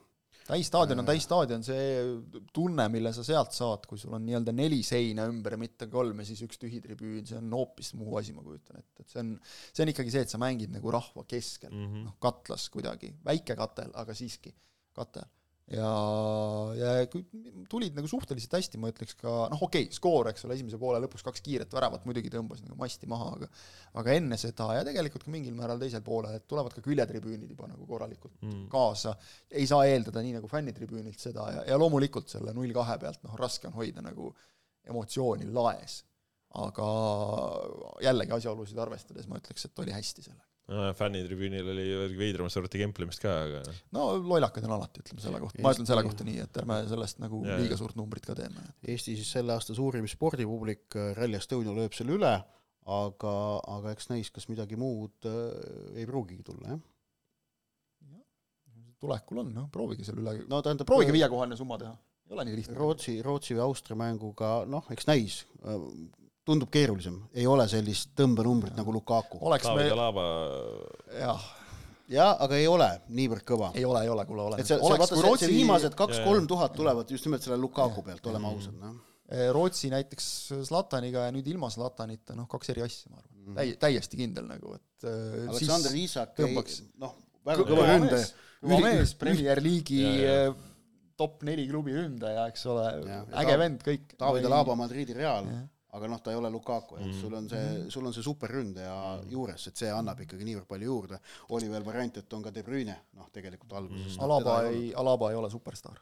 [0.48, 1.86] Täisstaadion on täisstaadion, see
[2.56, 6.24] tunne, mille sa sealt saad, kui sul on nii-öelda neli seina ümber ja mitte kolm
[6.24, 9.24] ja siis üks tühi tribüün, see on hoopis muu asi, ma kujutan ette, et see
[9.24, 9.34] on,
[9.72, 11.88] see on ikkagi see, et sa mängid nagu rahva keskel mm.
[11.88, 12.06] -hmm.
[12.10, 14.56] noh, katlas kuidagi, väike katel, aga siiski
[14.98, 15.28] katel.
[15.72, 15.90] ja,
[16.78, 16.92] ja
[17.68, 21.02] tulid nagu suhteliselt hästi, ma ütleks ka, noh okei okay,, skoor, eks ole, esimese poole
[21.04, 23.50] lõpus kaks kiiret väravat muidugi tõmbas nagu masti maha, aga
[24.00, 27.68] aga enne seda ja tegelikult ka mingil määral teisel poolel, et tulevad ka küljetribüünid juba
[27.68, 28.68] nagu korralikult mm.
[28.72, 29.18] kaasa,
[29.52, 33.36] ei saa eeldada nii nagu fännitribüünilt seda ja, ja loomulikult selle null kahe pealt noh,
[33.40, 34.32] raske on hoida nagu
[34.88, 36.04] emotsiooni laes.
[36.58, 36.86] aga
[38.02, 40.57] jällegi asjaolusid arvestades ma ütleks, et oli hästi sellega.
[40.72, 40.90] no,.
[40.98, 41.86] fännitribüünil oli
[42.20, 45.90] veidramat sorti kemplemist ka, aga noh, no lollakad on alati, ütleme selle kohta, ma ütlen
[45.90, 48.66] selle kohta nii, et ärme sellest nagu Jaa, liiga suurt numbrit ka teeme.
[48.84, 52.34] Eesti siis selle aasta suurim spordipublik, Rally Estonia lööb selle üle,
[52.98, 53.34] aga,
[53.78, 55.48] aga eks näis, kas midagi muud äh,
[56.02, 56.84] ei pruugigi tulla, jah.
[59.02, 61.96] tulekul on, noh, proovige selle üle, no tähendab, proovige viiekohaline summa teha,
[62.28, 62.78] ei ole nii lihtne.
[62.80, 65.44] Rootsi, Rootsi või Austria mänguga, noh, eks näis,
[66.48, 69.42] tundub keerulisem, ei ole sellist tõmbenumbrit nagu Lukaku.
[69.48, 69.88] oleks me,
[71.20, 71.48] jah,
[72.12, 72.88] jaa, aga ei ole
[73.20, 73.74] niivõrd kõva.
[73.76, 74.62] ei ole, ei ole, kuule, ole.
[74.62, 78.06] et see, see vaata, see, Rootsi see viimased kaks-kolm tuhat tulevad just nimelt selle Lukaku
[78.06, 78.96] pealt, oleme ausad, noh.
[79.28, 80.26] Eh, Rootsi näiteks
[80.70, 83.58] Zlataniga ja nüüd ilma Zlatanita, noh, kaks eri asja, ma arvan.
[83.58, 88.30] täi-, täiesti kindel nagu, et äh, Aleksander Iisak ei tõmbaks-, noh, väga kõva ründaja.
[88.64, 90.54] kõva mees, Premier League'i äh,
[91.20, 94.14] top neli klubi ründaja, eks ole Jah,, ja äge vend kõik.
[94.22, 95.66] David Alaba Madridi Real, Jah.
[95.94, 97.20] Aga noh, ta ei ole Lukaku, et Mhm.
[97.22, 101.20] sul on see, sul on see superründaja juures, et see annab ikkagi niivõrd palju juurde.
[101.50, 104.28] oli veel variant, et on ka De Bruyne, noh, tegelikult alguses Mhm.
[104.28, 105.98] noh, Alaba ei, Alaba ei ole superstaar.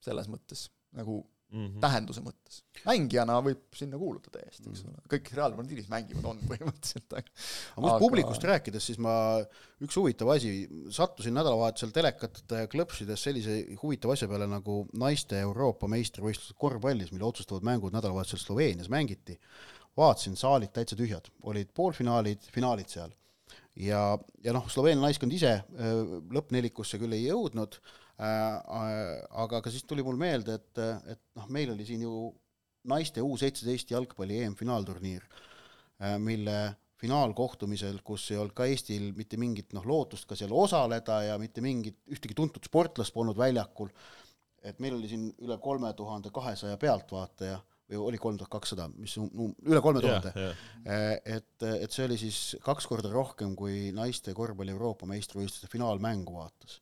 [0.00, 1.80] selles mõttes, nagu Mhm.
[1.84, 2.62] tähenduse mõttes.
[2.86, 4.94] mängijana võib sinna kuuluda täiesti, eks Mhm.
[4.94, 7.22] ole, kõik Real Madridis mängivad, on põhimõtteliselt, aga
[7.76, 9.12] aga muidu publikust rääkides, siis ma,
[9.84, 12.40] üks huvitav asi, sattusin nädalavahetusel telekat
[12.72, 18.88] klõpsides sellise huvitava asja peale nagu naiste Euroopa meistrivõistlused korvpallis, mille otsustavad mängud nädalavahetusel Sloveenias
[18.88, 19.38] mängiti.
[19.96, 23.10] vaatasin, saalid täitsa tühjad, olid poolfinaalid, finaalid seal.
[23.76, 27.76] ja, ja noh, Sloveenia naiskond ise öö, lõppnelikusse küll ei jõudnud
[28.20, 32.28] äh,, aga ka siis tuli mul meelde, et, et noh, meil oli siin ju
[32.90, 35.26] naiste U seitseteist jalgpalli EM-finaalturniir,
[36.18, 36.56] mille
[37.02, 41.62] finaalkohtumisel, kus ei olnud ka Eestil mitte mingit noh, lootust ka seal osaleda ja mitte
[41.64, 43.90] mingit, ühtegi tuntud sportlast polnud väljakul,
[44.62, 47.58] et meil oli siin üle kolme tuhande kahesaja pealtvaataja
[47.92, 50.60] või oli kolm tuhat kakssada, mis on um, üle kolme tuhande, jah,
[51.26, 56.78] et, et see oli siis kaks korda rohkem, kui naiste korvpalli Euroopa meistrivõistluste finaalmängu vaatas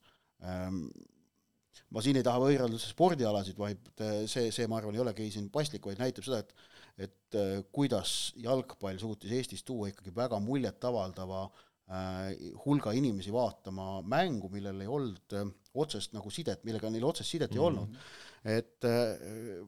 [1.90, 5.48] ma siin ei taha võrrelda spordialasid, vaid äh, see, see, ma arvan, ei olegi siin
[5.52, 6.68] paslik, vaid näitab seda, et
[7.00, 14.50] et äh, kuidas jalgpall suutis Eestis tuua ikkagi väga muljetavaldava äh, hulga inimesi vaatama mängu,
[14.52, 15.36] millel ei olnud
[15.80, 17.96] otsest nagu sidet, millega neil otsest sidet ei olnud.
[18.44, 19.62] et äh,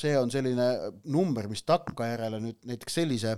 [0.00, 0.66] see on selline
[1.12, 3.36] number, mis takkajärele nüüd näiteks sellise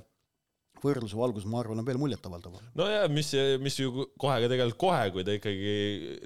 [0.82, 2.58] võrdluse valguses, ma arvan, on veel muljetavaldav.
[2.78, 5.74] no ja mis, mis ju kohe ka tegelikult kohe, kui ta ikkagi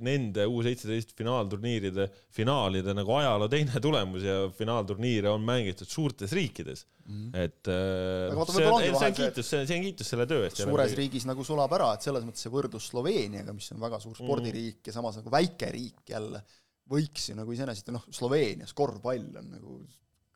[0.06, 6.86] nende U seitseteist finaalturniiride finaalide nagu ajaloo teine tulemus ja finaalturniire on mängitud suurtes riikides
[7.06, 7.30] mm.
[7.30, 7.36] -hmm.
[7.44, 10.62] et äh, see on, see on kiitus, see on kiitus selle töö eest.
[10.62, 14.16] suures riigis nagu sulab ära, et selles mõttes see võrdlus Sloveeniaga, mis on väga suur
[14.16, 14.88] spordiriik mm -hmm.
[14.88, 16.42] ja samas nagu väike riik jälle,
[16.90, 19.80] võiks ju nagu iseenesest, noh, Sloveenias korvpall on nagu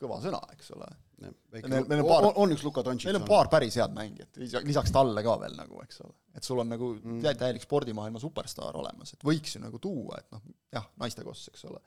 [0.01, 0.89] kõva sõna, eks ole.
[1.21, 3.11] Meil, meil on paar, on üks Luka Dontšit.
[3.11, 6.15] meil on paar päris head mängijat, lisaks talle ka veel nagu, eks ole.
[6.37, 7.21] et sul on nagu mm.
[7.41, 11.67] täielik spordimaailma superstaar olemas, et võiks ju nagu tuua, et noh, jah, naiste koss, eks
[11.71, 11.81] ole.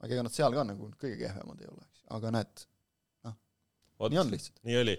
[0.00, 2.66] aga ega nad seal ka nagu kõige kehvemad ei ole, aga näed,
[4.08, 4.62] nii on lihtsalt.
[4.64, 4.96] nii oli.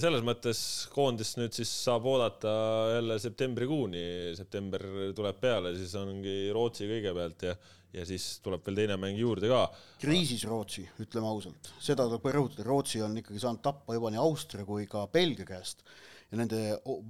[0.00, 0.60] Selles mõttes
[0.92, 2.52] koondist nüüd siis saab oodata
[2.94, 4.04] jälle septembrikuuni,
[4.38, 4.84] september
[5.16, 7.56] tuleb peale, siis ongi Rootsi kõigepealt ja
[7.94, 9.64] ja siis tuleb veel teine mäng juurde ka.
[10.02, 14.66] kriisis Rootsi, ütleme ausalt, seda tuleb rõhutada, Rootsi on ikkagi saanud tappa juba nii Austria
[14.68, 15.82] kui ka Belgia käest
[16.30, 16.60] ja nende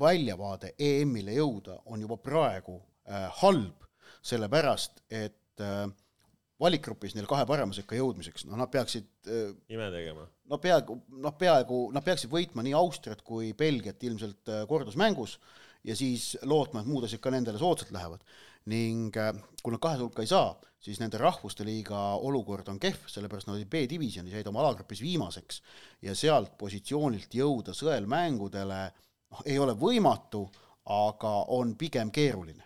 [0.00, 3.84] väljavaade EM-ile jõuda on juba praegu äh, halb,
[4.24, 5.84] sellepärast et äh,
[6.60, 10.26] valikgrupis neil kahe parema sekka jõudmiseks, noh, nad peaksid äh, ime tegema.
[10.50, 15.38] No peaaegu, noh, peaaegu, nad peaksid võitma nii Austriat kui Belgiat ilmselt äh, kordusmängus
[15.86, 18.24] ja siis lootma, et muud asjad ka nendele soodsalt lähevad
[18.70, 19.32] ning äh,
[19.62, 23.58] kui nad kahe hulka ei saa, siis nende rahvuste liiga olukord on kehv, sellepärast nad
[23.58, 25.62] olid B-divisjonis, jäid oma alagrupis viimaseks
[26.06, 30.46] ja sealt positsioonilt jõuda sõelmängudele noh, ei ole võimatu,
[30.90, 32.64] aga on pigem keeruline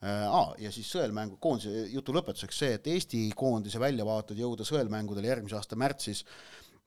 [0.00, 0.54] ah,.
[0.62, 5.76] ja siis sõelmängu, koondise jutu lõpetuseks see, et Eesti koondise väljavaated jõuda sõelmängudele järgmise aasta
[5.76, 6.24] märtsis,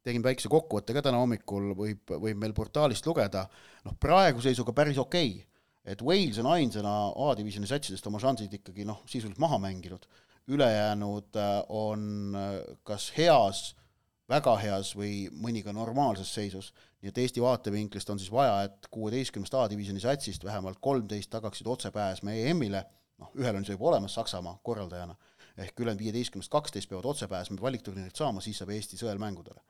[0.04, 3.46] tegin väikse kokkuvõtte ka täna hommikul, võib, võib meil portaalist lugeda,
[3.86, 5.32] noh praeguse seisuga päris okei.
[5.38, 5.48] Okay
[5.86, 6.92] et Wales on ainsana
[7.30, 10.06] A-divisjoni satsidest oma šansid ikkagi noh, sisuliselt maha mänginud,
[10.52, 13.72] ülejäänud äh, on äh, kas heas,
[14.30, 18.88] väga heas või mõni ka normaalses seisus, nii et Eesti vaatevinklist on siis vaja, et
[18.94, 22.86] kuueteistkümnest A-divisjoni satsist vähemalt kolmteist tagaksid otsepääsme EM-ile,
[23.22, 25.18] noh, ühel on see juba olemas Saksamaa korraldajana,
[25.58, 29.66] ehk ülejäänud viieteistkümnest kaksteist peavad otsepääsme valikturniirilt saama, siis saab Eesti sõelmängudele.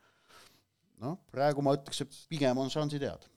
[1.02, 3.28] Noh, praegu ma ütleks, et pigem on šansid head.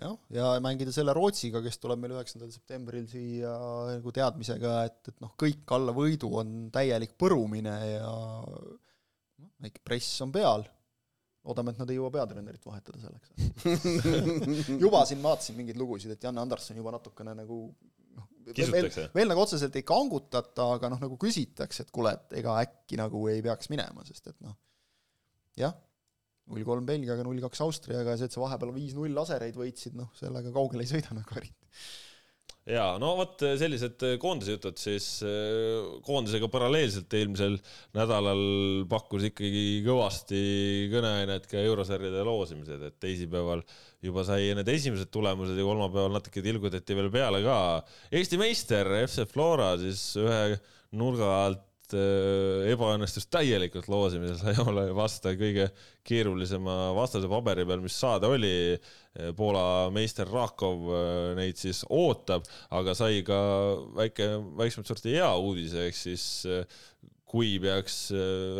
[0.00, 3.50] Jah, ja mängida selle Rootsiga, kes tuleb meil üheksandal septembril siia
[3.90, 10.22] nagu teadmisega, et, et noh, kõik alla võidu on täielik põrumine ja noh, väike press
[10.24, 10.64] on peal,
[11.44, 13.34] loodame, et nad ei jõua peatreenerit vahetada selleks.
[14.86, 17.60] Juba siin vaatasin mingeid lugusid, et Janne Anderson juba natukene nagu
[18.16, 22.56] noh, veel, veel nagu otseselt ei kangutata, aga noh, nagu küsitakse, et kuule, et ega
[22.62, 24.56] äkki nagu ei peaks minema, sest et noh,
[25.60, 25.76] jah
[26.50, 30.10] null kolm Belgiaga, null kaks Austriaga ja see, et sa vahepeal viis-null lasereid võitsid, noh,
[30.18, 31.56] sellega kaugele ei sõida nagu eriti.
[32.70, 35.06] jaa, no vot sellised koondise jutud siis
[36.06, 37.56] koondisega paralleelselt eelmisel
[37.96, 38.42] nädalal
[38.90, 40.42] pakkus ikkagi kõvasti
[40.92, 43.64] kõneainet ka eurosarjade loosimised, et teisipäeval
[44.04, 47.56] juba sai need esimesed tulemused ja kolmapäeval natuke tilgutati veel peale ka.
[48.12, 50.60] Eesti meister FC Flora siis ühe
[50.98, 55.70] nurga alt Äh, ebaõnnestus täielikult loosimisel, sai olla vasta kõige
[56.06, 58.52] keerulisema vastase paberi peal, mis saada oli.
[58.76, 61.06] Äh, Poola meister Rakov äh,
[61.38, 63.40] neid siis ootab, aga sai ka
[63.98, 66.26] väike, väiksemat sorti hea uudise, ehk siis
[67.30, 68.08] kui peaks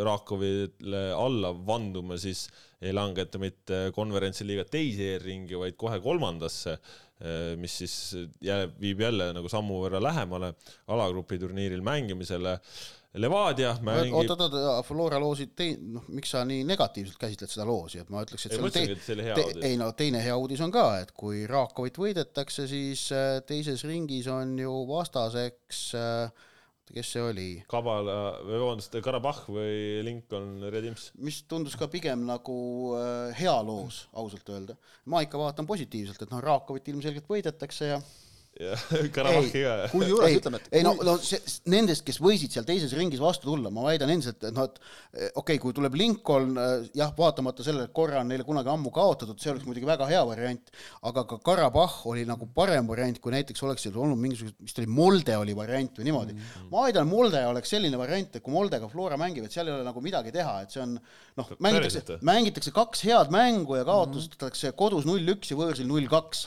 [0.07, 2.45] Rakovile alla vanduma, siis
[2.81, 6.77] ei langeta mitte konverentsi liiga teise eelringi, vaid kohe kolmandasse,
[7.61, 7.97] mis siis
[8.47, 10.53] jääb, viib jälle nagu sammu võrra lähemale
[10.95, 12.55] alagrupi turniiril mängimisele
[13.19, 14.15] Levadia mängib.
[14.15, 18.13] oot, oot, oot, Flora loosid tei-, noh, miks sa nii negatiivselt käsitled seda loosi, et
[18.13, 20.85] ma ütleks, et ei, see on tei-, te, ei no teine hea uudis on ka,
[21.03, 26.47] et kui Rakovit võidetakse, siis äh, teises ringis on ju vastaseks äh,
[26.95, 27.49] kes see oli?
[27.71, 29.75] Kabala, või vabandust, Karabahh või
[30.07, 31.11] Lincoln Redims?
[31.23, 32.57] mis tundus ka pigem nagu
[32.99, 34.79] äh, hea loos, ausalt öelda.
[35.11, 38.01] ma ikka vaatan positiivselt, et noh, Rakovit ilmselgelt võidetakse ja
[39.15, 39.75] Karabahhi ka.
[39.93, 41.39] kusjuures ütleme, et ei no, no see,
[41.71, 45.29] nendest, kes võisid seal teises ringis vastu tulla, ma väidan endiselt, et noh, et eh,
[45.29, 48.93] okei okay,, kui tuleb Lincoln, eh, jah, vaatamata sellele, et korra on neile kunagi ammu
[48.95, 50.75] kaotatud, see oleks muidugi väga hea variant,
[51.09, 54.91] aga ka Karabahh oli nagu parem variant, kui näiteks oleks seal olnud mingisugused, vist oli
[54.99, 56.51] Molde oli variant või niimoodi mm.
[56.51, 56.71] -hmm.
[56.75, 59.87] ma väidan, Molde oleks selline variant, et kui Moldega Flora mängib, et seal ei ole
[59.87, 60.99] nagu midagi teha, et see on
[61.41, 64.79] noh, mängitakse, mängitakse kaks head mängu ja kaotatakse mm -hmm.
[64.81, 66.47] kodus null-üks ja võõrsil null-kaks,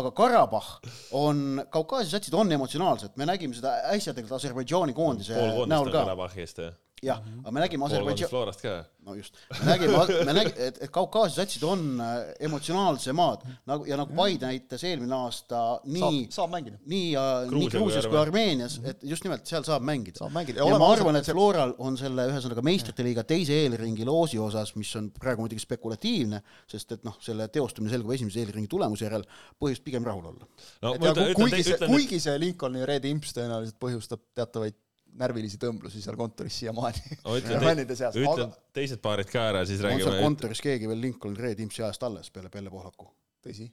[0.00, 0.72] aga Karabahh
[1.16, 5.36] on on, Kaukaasia satsid on emotsionaalsed, me nägime seda äsja tegelikult Aserbaidžaani koondise
[5.70, 6.04] näol ka.
[6.04, 8.72] Karabahhist, jah jah, aga me nägime Aserbaidžaani, Florast ka.
[9.06, 13.96] no just, me nägime, me nägime, et, et Kaukaasia satsid on äh, emotsionaalsemad nagu ja
[13.96, 17.06] nagu Paide näitas eelmine aasta nii nii, nii
[17.48, 18.66] Gruusia kui Gruusias kui Armeenia.
[18.68, 20.20] Armeenias, et just nimelt seal saab mängida.
[20.20, 20.60] saab mängida.
[20.66, 24.92] ja ma arvan, et Floral on selle ühesõnaga meistrite liiga teise eelringi loosi osas, mis
[25.00, 29.24] on praegu muidugi spekulatiivne, sest et noh, selle teostumine selgub esimese eelringi tulemuse järel,
[29.60, 30.48] põhjust pigem rahul olla.
[30.84, 34.76] no ja ku- kuigi see, kuigi see Lincolni Red Imps tõenäoliselt põhjustab teatavaid
[35.20, 39.64] närvilisi tõmblusi seal kontoris siiamaani ma ütlen, fännide seas, ütlen aga teised paarid ka ära,
[39.68, 40.24] siis on seal räägime.
[40.28, 43.10] kontoris keegi veel Lincoln Red Imsi ajast alles peale Pelle Pohlaku?
[43.44, 43.66] tõsi,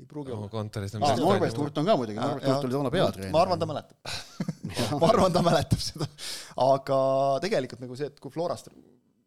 [0.00, 0.48] ei pruugi olla.
[0.48, 1.56] kontoris on Just Norbert.
[1.60, 3.32] Hurt on ka muidugi, Norbert Hurt oli toona peatreener.
[3.32, 4.12] ma arvan, ta mäletab.
[5.00, 6.08] ma arvan, ta mäletab seda.
[6.66, 6.98] aga
[7.44, 8.70] tegelikult nagu see, et kui Florast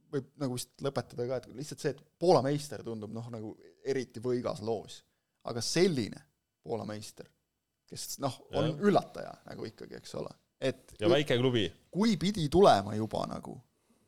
[0.09, 3.53] võib nagu vist lõpetada ka, et lihtsalt see, et Poola meister tundub noh, nagu
[3.85, 5.03] eriti võigas loos.
[5.49, 6.21] aga selline
[6.65, 7.29] Poola meister,
[7.89, 8.81] kes noh, on Jah.
[8.89, 10.33] üllataja nagu ikkagi, eks ole.
[10.61, 11.65] Et ja väike klubi.
[11.91, 13.55] kui pidi tulema juba nagu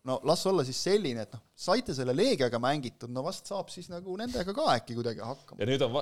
[0.10, 3.90] no las olla siis selline, et noh, saite selle Leegiaga mängitud, no vast saab siis
[3.92, 5.62] nagu nendega ka äkki kuidagi hakkama.
[5.62, 6.00] ja nüüd on,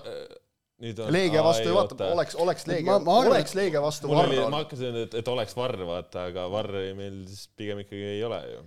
[0.85, 1.11] nüüd on.
[1.13, 4.57] Leegia vastu ju vaata, oleks, oleks Leegia, Ma- ma oleks Leegia vastu Varro ma olnud.
[4.61, 8.65] hakkasin, et, et oleks Varr, vaata, aga Varri meil siis pigem ikkagi ei ole ju.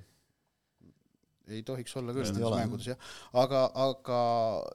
[1.52, 4.20] ei tohiks olla küll ei nendes mängudes jah, aga, aga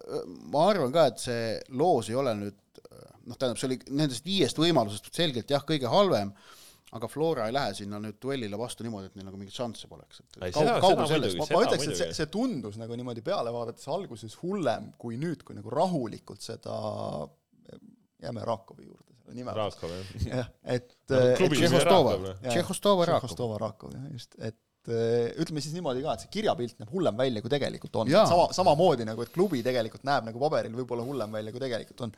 [0.10, 2.58] öö, ma arvan ka, et see loos ei ole nüüd
[3.28, 6.34] noh, tähendab, see oli nendest viiest võimalusest selgelt jah, kõige halvem,
[6.96, 10.22] aga Flora ei lähe sinna nüüd duellile vastu niimoodi, et neil nagu mingeid šansse poleks,
[10.24, 13.52] et et kaug- kaugel sellest ma, ma ütleks, et see see tundus nagu niimoodi peale
[13.52, 16.78] vaadates alguses hullem kui nüüd, kui nagu rahulikult seda,
[18.24, 19.84] jääme Rakovi juurde selle nime pärast.
[19.84, 20.24] Rakov jah.
[20.40, 22.16] jah, et Tšehhostova
[22.48, 23.28] Tšehhostova Rakov.
[23.28, 27.20] Tšehhostova Rakov jah, just, et eh, ütleme siis niimoodi ka, et see kirjapilt näeb hullem
[27.20, 28.12] välja, kui tegelikult on.
[28.16, 32.16] Sama, samamoodi nagu, et klubi tegelikult näeb nagu paberil võib-olla hullem välja, kui tegelikult on.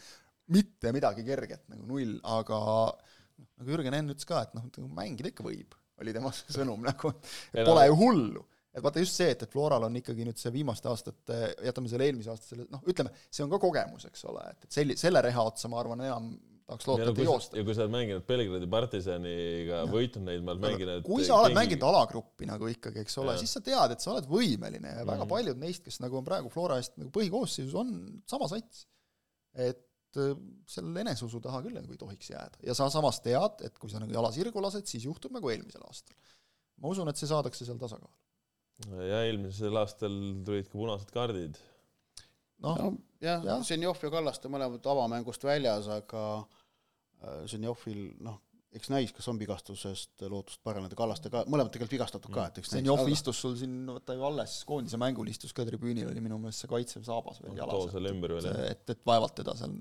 [0.53, 2.59] mitte midagi kerget nagu null, aga
[3.39, 4.69] noh, nagu Jürgen enne ütles ka, et noh,
[4.99, 7.13] mängida ikka võib, oli tema sõnum nagu,
[7.53, 8.45] et pole ju hullu.
[8.75, 12.05] et vaata just see, et, et Floral on ikkagi nüüd see viimaste aastate, jätame selle
[12.07, 15.23] eelmise aasta selle, noh, ütleme, see on ka kogemus, eks ole, et, et selli-, selle
[15.25, 16.29] reha otsa ma arvan, enam
[16.69, 17.57] tahaks loota, et ei joosta.
[17.57, 21.55] ja kui sa oled mänginud Belgradi partisaniga, võitnud neid, ma olen mänginud kui sa oled
[21.57, 25.23] mänginud alagruppi nagu ikkagi, eks ole, siis sa tead, et sa oled võimeline ja väga
[25.25, 25.31] Mhm.
[25.33, 28.85] paljud neist, kes nagu on praegu Flora eest nagu põhikoosseisus, on sama sats.
[29.57, 29.81] et
[30.13, 34.01] selle eneseusu taha küll nagu ei tohiks jääda ja sa samas tead, et kui sa
[34.01, 36.15] nagu jala sirgu lased, siis juhtub nagu eelmisel aastal.
[36.81, 38.13] ma usun, et see saadakse seal tasakaalu.
[39.09, 41.59] ja eelmisel aastal tulid ka punased kaardid.
[42.65, 42.91] noh, no
[43.21, 43.47] jah jah.
[43.51, 48.41] ja., Zenjov ja Kallaste mõlemad avamängust väljas, aga äh, Zenjovil noh,
[48.75, 52.73] eks näis, kas on vigastusest lootust paraneda, Kallaste ka, mõlemad tegelikult vigastatud ka, et eks
[52.75, 53.17] Zenjov näis.
[53.17, 56.69] istus sul siin, vaata ju alles koondise mängul istus ka tribüünil oli minu meelest see
[56.69, 58.45] kaitsev saabas veel too jalas.
[58.45, 58.59] jah.
[58.69, 59.73] et, et vaevalt teda seal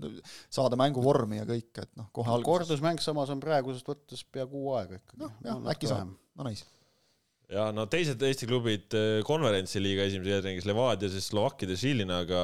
[0.46, 2.48] saada mänguvormi ja kõik, et noh, kohe alguses.
[2.48, 5.20] kordusmäng samas on praegusest võttes pea kuu aega ikkagi.
[5.20, 6.14] noh, jah, äkki saab.
[6.40, 6.64] no nice.
[7.52, 12.40] ja no teised Eesti klubid eh, konverentsiliiga esimeses järjengis Levadia siis Slovakkide Žilinaga,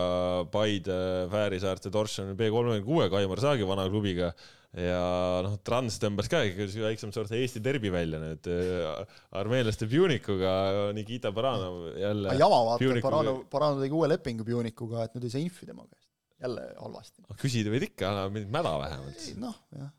[0.53, 1.01] Paide,
[1.32, 4.34] Fääri saarte Doršani B kolmekümne kuue Kaimar Saagi vana klubiga
[4.75, 5.01] ja
[5.45, 10.55] noh, Trans tõmbas ka ikka väiksemat sorti Eesti derbi välja nüüd eh, armeenlaste Pjunikuga,
[10.97, 12.35] Nikita Baranov jälle.
[12.41, 16.09] jama vaata, Baranov, Baranov tegi uue lepingu Pjunikuga, et nüüd ei saa infi tema käest.
[16.43, 17.27] jälle halvasti.
[17.41, 19.29] küsida võid ikka, anna mingit mäda vähemalt.
[19.45, 19.93] noh, jah.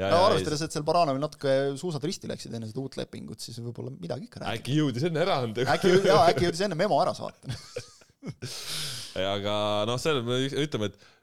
[0.00, 3.60] ja, no arvestades, et seal Baranovil natuke suusad risti läksid enne seda uut lepingut, siis
[3.60, 4.62] võib-olla midagi ikka rääkida.
[4.62, 5.68] äkki jõudis enne ära anda.
[5.76, 7.60] äkki, jaa, äkki jõudis enne memo ära saata.
[9.34, 9.54] aga
[9.84, 11.13] noh, selle me ütleme, et äh,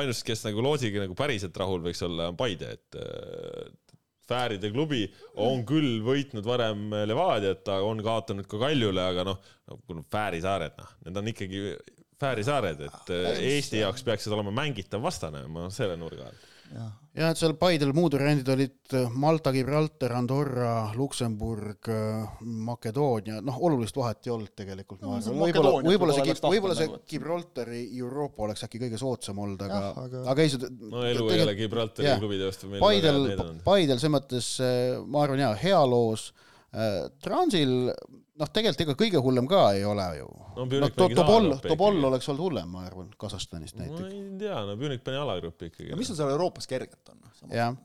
[0.00, 3.70] ainus, kes nagu loosiga nagu päriselt rahul võiks olla, on Paide, et äh,
[4.30, 5.02] Fääride klubi
[5.42, 9.40] on küll võitnud varem Levadiat, aga on kaotanud ka Kaljule, aga noh,
[9.88, 11.64] kui Fääri saared, noh, need on ikkagi
[12.20, 16.49] Fääri saared, et äh, Eesti jaoks peaks see olema mängitav vastane, ma selle nurga alt.
[16.70, 21.88] jah, et seal Paidel muud variandid olid äh, Malta, Gibraltar, Andorra, Luksemburg,
[22.40, 26.76] Makedoonia, noh, olulist vahet ei olnud tegelikult, ma No see arvan, võib-olla, võib-olla see võib-olla,
[26.78, 30.70] see nagu, et- Gibraltari Euroopa oleks äkki kõige soodsam olnud, aga aga- aga ei, see
[30.70, 33.20] no elu ei ole Gibraltari klubide vastu meil Paidel
[33.66, 34.52] Paidel selles mõttes
[35.10, 36.30] ma arvan jaa, hea loos.
[37.24, 37.90] Transil
[38.40, 40.28] noh, tegelikult ega kõige hullem ka ei ole ju.
[40.56, 44.14] No no To- Tobol, Tobol oleks olnud hullem, ma arvan, Kasahstanist ma näiteks.
[44.14, 45.90] ei tea, no Pjunik pani alagruppi ikkagi.
[45.92, 47.20] no mis sul seal Euroopas kerget on?
[47.50, 47.76] jah,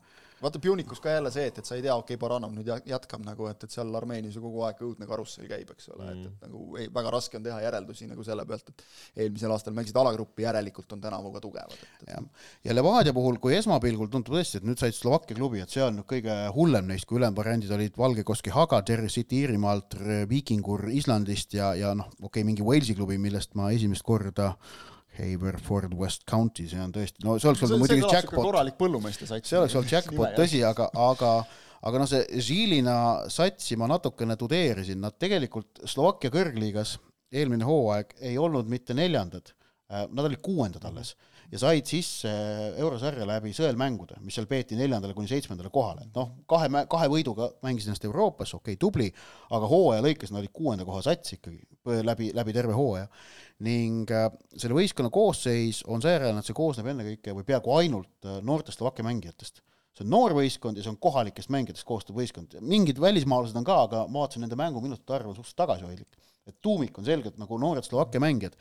[0.42, 2.82] vaata Pjunikus ka jälle see, et, et sa ei tea, okei okay,, Baranov nüüd jä-
[2.90, 6.24] jätkab nagu, et, et seal Armeenias ju kogu aeg õudne karussell käib, eks ole mm.,
[6.26, 8.84] et, et nagu ei, väga raske on teha järeldusi nagu selle pealt, et
[9.24, 12.26] eelmisel aastal mängisid alagruppi, järelikult on tänavu ka tugevad, jah.
[12.64, 16.00] ja Levadia puhul, kui esmapilgul tundub tõesti, et nüüd said Slovakkia klubi, et see on
[16.00, 19.96] nüüd kõige hullem neist, kui ülemvariandid olid Valgekoski Haga, Terry City Iirimaalt,
[20.28, 24.54] Viikingur Islandist ja, ja noh, okei okay,, mingi Walesi klubi, millest ma esimest korda
[25.18, 29.48] Haverford West County, see on tõesti, no see oleks olnud muidugi jackpot, korralik põllumeeste sats.
[29.50, 31.32] see oleks olnud jackpot, tõsi, aga, aga
[31.86, 32.96] aga noh, see Žilina
[33.32, 36.96] satsi ma natukene tudeerisin, nad tegelikult Slovakkia kõrgliigas
[37.34, 39.52] eelmine hooaeg ei olnud mitte neljandad,
[39.90, 41.14] nad olid kuuendad alles
[41.52, 42.30] ja said sisse
[42.80, 47.50] eurosarja läbi sõelmängude, mis seal peeti neljandale kuni seitsmendale kohale, et noh, kahe, kahe võiduga
[47.66, 49.06] mängisid ennast Euroopas, okei okay,, tubli,
[49.56, 53.06] aga hooaja lõikes nad olid kuuenda koha sats ikkagi läbi, läbi terve hooaja.
[53.66, 54.26] ning äh,
[54.56, 59.06] selle võistkonna koosseis on säärane, et see koosneb ennekõike või peaaegu ainult äh, noortest Slovakkia
[59.06, 59.62] mängijatest
[59.96, 63.78] see on noor võistkond ja see on kohalikest mängijatest koostav võistkond, mingid välismaalased on ka,
[63.86, 66.18] aga ma vaatasin nende mänguminutite arv on suhteliselt tagasihoidlik.
[66.46, 68.54] et tuumik on selgelt nagu noored Slovakkia mängijad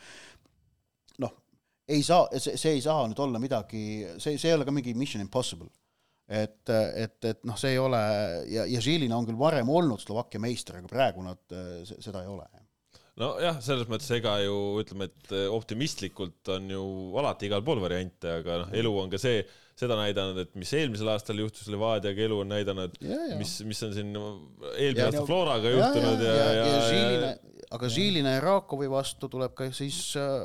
[1.87, 3.81] ei saa, see, see ei saa nüüd olla midagi,
[4.21, 5.69] see, see ei ole ka mingi mission impossible.
[6.25, 7.99] et, et, et noh, see ei ole
[8.49, 11.43] ja, ja Žilina on küll varem olnud Slovakkia meister, aga praegu nad
[11.85, 12.47] seda ei ole.
[13.21, 16.87] nojah, selles mõttes ega ju ütleme, et optimistlikult on ju
[17.21, 19.45] alati igal pool variante, aga noh, elu on ka see,
[19.77, 22.97] seda näidanud, et mis eelmisel aastal juhtus Levadiaga, elu on näidanud,
[23.37, 27.89] mis, mis on siin eelmise aasta Floraga juhtunud ja, ja, ja, ja, ja, ja aga
[27.89, 30.35] Žilina ja Rakovi vastu tuleb ka siis äh,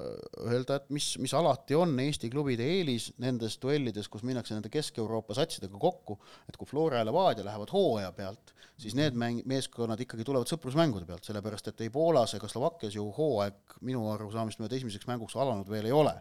[0.47, 5.37] öelda, et mis, mis alati on Eesti klubide eelis nendes duellides, kus minnakse nende Kesk-Euroopa
[5.37, 6.19] satsidega kokku,
[6.49, 11.09] et kui Flora ja Levadia lähevad hooaja pealt, siis need mäng-, meeskonnad ikkagi tulevad sõprusmängude
[11.09, 15.69] pealt, sellepärast et ei Poolas ega Slovakkias ju hooaeg minu arusaamist mööda esimeseks mänguks alanud
[15.71, 16.17] veel ei ole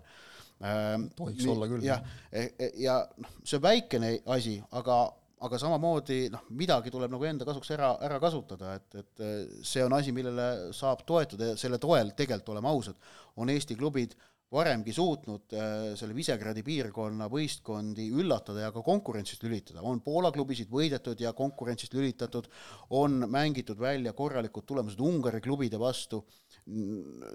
[0.63, 1.85] ähm, tohiks olla küll.
[1.85, 5.05] jah, e, e, ja noh, see väikene asi, aga
[5.45, 9.85] aga samamoodi noh, midagi tuleb nagu enda kasuks ära, ära kasutada, et, et eh, see
[9.85, 12.99] on asi, millele saab toetuda ja selle toel tegelikult, oleme ausad,
[13.39, 14.17] on Eesti klubid
[14.49, 20.71] varemgi suutnud äh, selle Visegradi piirkonna võistkondi üllatada ja ka konkurentsist lülitada, on Poola klubisid
[20.73, 22.49] võidetud ja konkurentsist lülitatud,
[22.97, 26.23] on mängitud välja korralikud tulemused Ungari klubide vastu,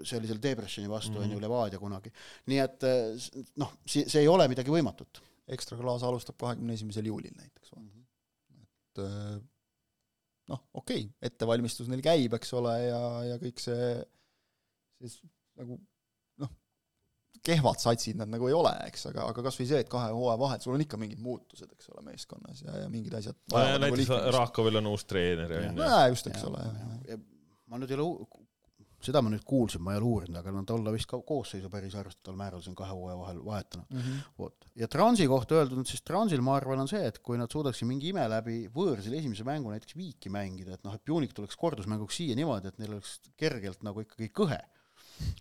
[0.05, 1.33] sellisel Debreceni vastu on mm -hmm.
[1.33, 2.11] ju Levadia kunagi.
[2.51, 2.83] nii et
[3.55, 7.83] noh, see, see ei ole midagi võimatut ekstra klaas alustab kahekümne esimesel juulil näiteks mm,
[7.83, 7.94] -hmm.
[8.95, 9.39] Et äh,
[10.51, 13.89] noh, okei okay,, ettevalmistus neil käib, eks ole, ja, ja kõik see,
[15.01, 15.19] siis
[15.59, 15.77] nagu
[16.41, 16.51] noh,
[17.45, 20.41] kehvad satsid nad nagu ei ole, eks, aga, aga kas või see, et kahe hooaja
[20.41, 23.79] vahel sul on ikka mingid muutused, eks ole, meeskonnas ja, ja mingid asjad no, ja
[23.81, 25.87] nagu näiteks Rakovil on uus treener ja on ju.
[25.89, 27.21] jaa, just, eks ja, ole,
[27.71, 28.44] ma nüüd ei ole
[29.07, 31.95] seda ma nüüd kuulsin, ma ei ole uurinud, aga nad olla vist ka koosseisu päris
[31.99, 34.01] arvestataval määral siin kahe hooaja vahel vahetanud mm.
[34.01, 34.21] -hmm.
[34.41, 37.87] vot, ja Transi kohta öeldud, siis Transil ma arvan, on see, et kui nad suudaksid
[37.89, 42.21] mingi ime läbi võõrsil esimese mängu näiteks viiki mängida, et noh, et Pjunik tuleks kordusmänguks
[42.21, 44.61] siia niimoodi, et neil oleks kergelt nagu ikkagi kõhe,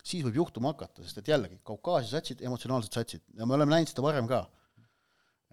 [0.02, 3.90] siis võib juhtuma hakata, sest et jällegi, Kaukaasia satsid, emotsionaalsed satsid ja me oleme näinud
[3.90, 4.44] seda varem ka.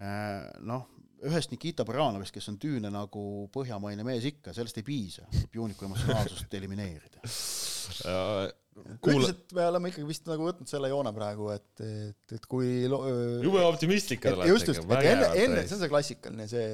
[0.02, 0.88] Äh, noh,
[1.28, 3.22] ühest Nikita Baranovist, kes on tüüne nagu
[3.54, 7.22] põhjamaine mees ikka, sellest ei piisa, et Pjuniku emotsionaalsust elimineerida
[9.02, 12.88] kuule, üldiselt me oleme ikkagi vist nagu võtnud selle joone praegu, et, et, et kui
[12.90, 13.04] lo-,
[13.44, 14.50] jube optimistlik olete.
[14.50, 16.66] just, just, et enne, enne, see on see klassikaline, see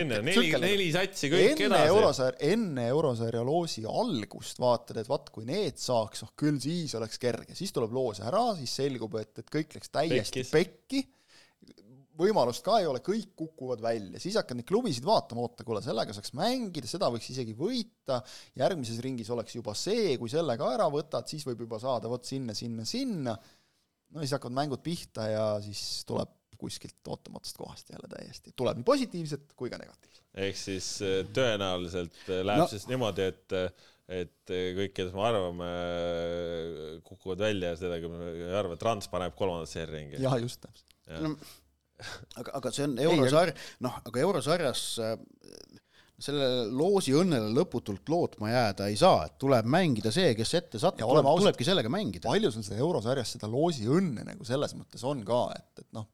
[0.00, 1.92] enne neli, neli satsi kõik enne edasi.
[1.94, 7.22] eurosarja, enne eurosarja loosi algust vaatad, et vaat kui need saaks, noh küll siis oleks
[7.22, 10.54] kerge, siis tuleb loos ära, siis selgub, et, et kõik läks täiesti Pekkis.
[10.54, 11.06] pekki
[12.20, 16.14] võimalust ka ei ole, kõik kukuvad välja, siis hakkad neid klubisid vaatama, oota, kuule, sellega
[16.16, 18.20] saaks mängida, seda võiks isegi võita,
[18.60, 22.26] järgmises ringis oleks juba see, kui selle ka ära võtad, siis võib juba saada vot
[22.28, 23.36] sinna, sinna, sinna,
[24.10, 28.84] no siis hakkavad mängud pihta ja siis tuleb kuskilt ootamatust kohast jälle täiesti, tuleb nii
[28.84, 30.26] positiivset kui ka negatiivset.
[30.44, 32.68] ehk siis äh, tõenäoliselt äh, läheb no.
[32.68, 33.56] siis niimoodi, et
[34.10, 35.66] et kõik, kes me arvame,
[37.06, 40.18] kukuvad välja ja sedagi me ei arva, et Rans paneb kolmandasse ringi.
[40.20, 41.20] jah, just täpselt ja.
[41.24, 41.36] no
[42.40, 43.54] aga, aga see on eurosarj,
[43.86, 45.14] noh, aga eurosarjas äh,
[46.20, 46.46] selle
[46.76, 51.28] loosi õnnele lõputult lootma jääda ei saa, et tuleb mängida see, kes ette satub, tuleb,
[51.40, 52.28] tulebki sellega mängida.
[52.28, 56.06] palju sul seda eurosarjas seda loosi õnne nagu selles mõttes on ka, et, et noh,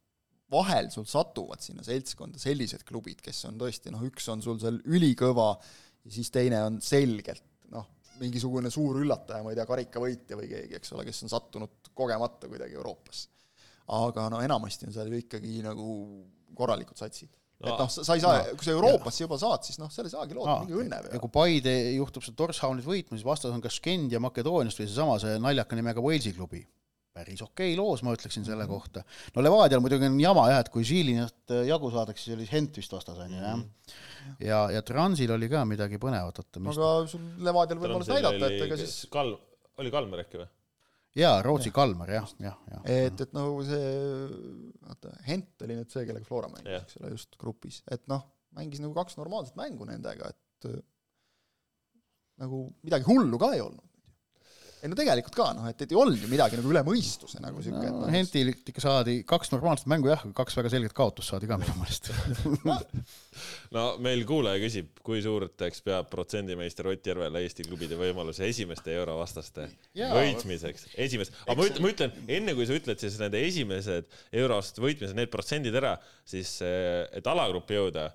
[0.53, 4.79] vahel sul satuvad sinna seltskonda sellised klubid, kes on tõesti noh, üks on sul seal
[4.87, 7.43] ülikõva ja siis teine on selgelt
[7.75, 7.89] noh,
[8.23, 12.47] mingisugune suur üllataja, ma ei tea, karikavõitja või keegi, eks ole, kes on sattunud kogemata
[12.53, 13.35] kuidagi Euroopasse
[13.87, 15.89] aga no enamasti on seal ju ikkagi nagu
[16.57, 17.73] korralikud satsid no,.
[17.73, 20.15] et noh, sa ei saa no,, kui sa Euroopasse juba saad, siis noh, seal ei
[20.15, 21.17] saagi loota mingi õnne peale.
[21.17, 24.89] ja kui Paide juhtub seda Torshavnit võitma, siis vastas on kas Skend ja Makedooniast või
[24.89, 26.65] seesama, see naljaka nimega Walesi klubi.
[27.17, 28.75] päris okei okay loos, ma ütleksin selle mm -hmm.
[28.75, 29.05] kohta.
[29.35, 32.77] no Levadial muidugi on jama jah, et kui Žilinast äh, jagu saadakse, siis oli Hent
[32.77, 33.57] vist vastas, on ju, jah.
[33.57, 34.37] Mhm.
[34.41, 38.67] ja, ja Transil oli ka midagi põnevat, oota, mis aga sul Levadial võimalus näidata, et
[38.69, 39.39] ega siis Kal-,
[39.79, 40.51] oli Kalmer äkki või?
[41.17, 42.83] Jaa, Rootsi Kalmar jah, jah, jah.
[42.93, 43.93] et, et nagu see,
[44.85, 48.83] vaata, Hent oli nüüd see, kellega Flora mängis, eks ole, just grupis, et noh, mängis
[48.85, 50.71] nagu kaks normaalset mängu nendega, et
[52.43, 53.86] nagu midagi hullu ka ei olnud.
[54.87, 57.63] Ei no tegelikult ka noh, et, et ei olnud ju midagi nagu üle mõistuse nagu
[57.65, 60.95] siuke, et no, noh, Hentilt ikka saadi kaks normaalset mängu jah, aga kaks väga selget
[60.97, 62.13] kaotust saadi ka minu meelest.
[63.77, 69.67] no meil kuulaja küsib, kui suurteks peab protsendimeister Ott Järvela Eesti klubide võimaluse esimeste eurovastaste
[69.97, 74.85] võitmiseks, esimest, aga ma ütlen, ma ütlen, enne kui sa ütled siis nende esimesed eurovastaste
[74.85, 75.97] võitmised, need protsendid ära,
[76.29, 78.11] siis eh, et alagruppi jõuda,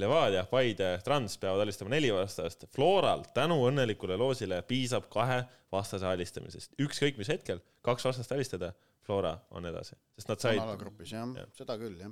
[0.00, 6.72] Levadia, Paide, Trans peavad alistama neli vastast, Floral tänu õnnelikule loosile piisab kahe vastase alistamisest,
[6.80, 8.72] ükskõik mis hetkel kaks vastast alistada,
[9.06, 12.10] Flora on edasi, sest nad said alagrupis jah Jah., seda küll jah.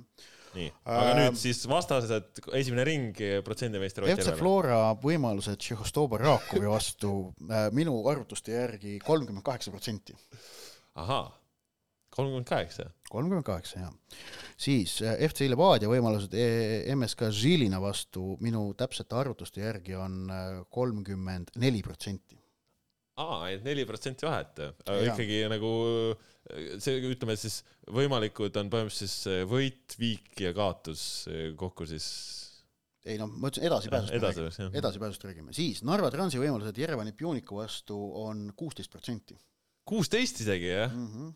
[0.55, 4.31] nii, aga Ähm, nüüd siis vastased, esimene ring, protsendimeister FC.
[4.39, 7.11] Flora võimalused Tšehhostoba Rakovi vastu
[7.49, 10.15] äh, minu arvutuste järgi kolmkümmend kaheksa protsenti.
[10.95, 11.25] ahaa,
[12.15, 12.87] kolmkümmend kaheksa.
[13.09, 13.93] kolmkümmend kaheksa jah.
[14.57, 20.61] siis äh, FC Levadia võimalused eh, MSK Žilina vastu minu täpsete arvutuste järgi on äh,
[20.69, 22.39] kolmkümmend neli protsenti.
[23.21, 25.11] aa, et neli protsenti vahet, aga Jaa.
[25.13, 25.69] ikkagi nagu
[26.83, 27.61] see, ütleme siis
[27.91, 31.25] võimalikud on põhimõtteliselt siis võit, viik ja kaotus
[31.57, 32.09] kokku siis
[33.05, 34.77] ei noh, ma ütlesin edasipääsust edasi räägime, jah.
[34.81, 39.37] edasipääsust räägime, siis Narva Transi võimalused Jerevani Pjuniku vastu on kuusteist protsenti.
[39.85, 41.33] kuusteist isegi jah, Mhm.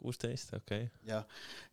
[0.00, 1.08] kuusteist, okei okay..
[1.08, 1.22] ja,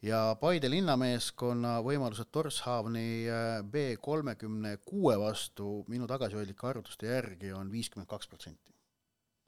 [0.06, 7.72] ja Paide linnameeskonna võimalused Torshavni äh, B kolmekümne kuue vastu minu tagasihoidlike arvutuste järgi on
[7.72, 8.76] viiskümmend kaks protsenti.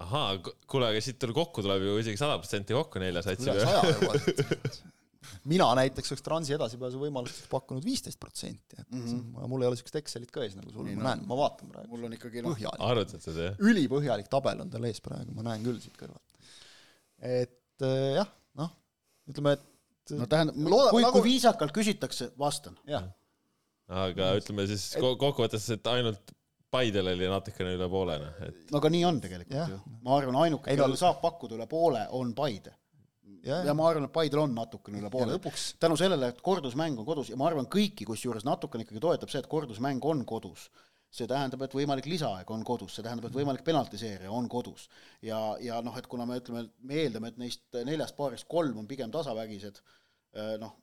[0.06, 4.16] ahaa, kuule, aga siit tuleb kokku tuleb ju isegi sada protsenti kokku nelja saja juba.
[5.52, 9.06] mina näiteks oleks Transi edasipääsu võimalusteks pakkunud viisteist protsenti, et mm.
[9.06, 9.48] -hmm.
[9.52, 11.92] mul ei ole siukest Excelit ka ees nagu sul, ma näen, ma vaatan praegu.
[11.94, 12.58] mul on ikkagi noh,
[13.20, 13.62] seda jah?
[13.72, 16.54] ülipõhjalik tabel on tal ees praegu, ma näen küll siit kõrvalt.
[17.20, 18.32] et äh, jah,
[19.30, 22.78] ütleme, et no tähendab, Looda- kui nagu- kui viisakalt küsitakse, vastan.
[22.88, 23.04] jah,
[23.90, 26.36] aga ütleme siis ko- kokkuvõttes, et ainult
[26.70, 29.70] Paidel oli natukene üle poole, noh, et no aga nii on tegelikult Jah.
[29.72, 29.80] ju.
[30.06, 32.74] ma arvan, ainuke, Ei, no- kellel saab pakkuda üle poole, on Paide.
[33.44, 35.38] ja, ja ma arvan, et Paidel on natukene üle ja poole.
[35.40, 39.30] lõpuks tänu sellele, et kordusmäng on kodus ja ma arvan, kõiki kusjuures natukene ikkagi toetab
[39.34, 40.70] see, et kordusmäng on kodus.
[41.10, 44.88] See tähendab, et võimalik lisaaeg on kodus, see tähendab, et võimalik penaltiseeria on kodus.
[45.26, 48.88] ja, ja noh, et kuna me ütleme, me eeldame, et neist neljast paarist kolm on
[48.90, 49.82] pigem tasavägised,
[50.62, 50.78] noh,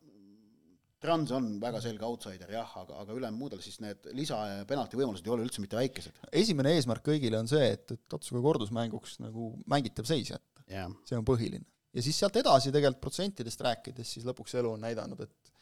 [1.07, 4.97] Trans on väga selge outsider jah, aga, aga ülejäänud muudel siis need lisa- ja penalti
[4.97, 6.23] võimalused ei ole üldse mitte väikesed.
[6.33, 11.19] esimene eesmärk kõigile on see, et, et katsuge kordusmänguks nagu mängitav seis jätta, jah, see
[11.19, 11.69] on põhiline.
[11.93, 15.53] ja siis sealt edasi tegelikult protsentidest rääkides, siis lõpuks elu on näidanud, et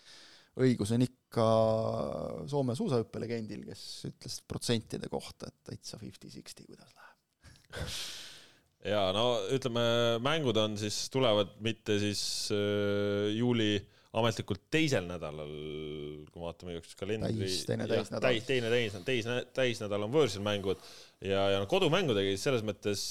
[0.62, 1.46] õigus on ikka
[2.50, 7.88] Soome suusahüppelegendil, kes ütles protsentide kohta, et täitsa fifty-sixty, kuidas läheb.
[8.94, 9.82] ja no ütleme,
[10.22, 12.22] mängud on siis, tulevad mitte siis
[12.54, 13.74] äh, juuli
[14.14, 15.50] ametlikult teisel nädalal,
[16.30, 17.34] kui me vaatame üks kalendri.
[17.40, 18.22] Täis- teine täisnädal.
[18.22, 20.78] täis, teine täis, täis, täisnädal on võõrsil mängud
[21.18, 23.02] ja, ja no kodumängudega selles mõttes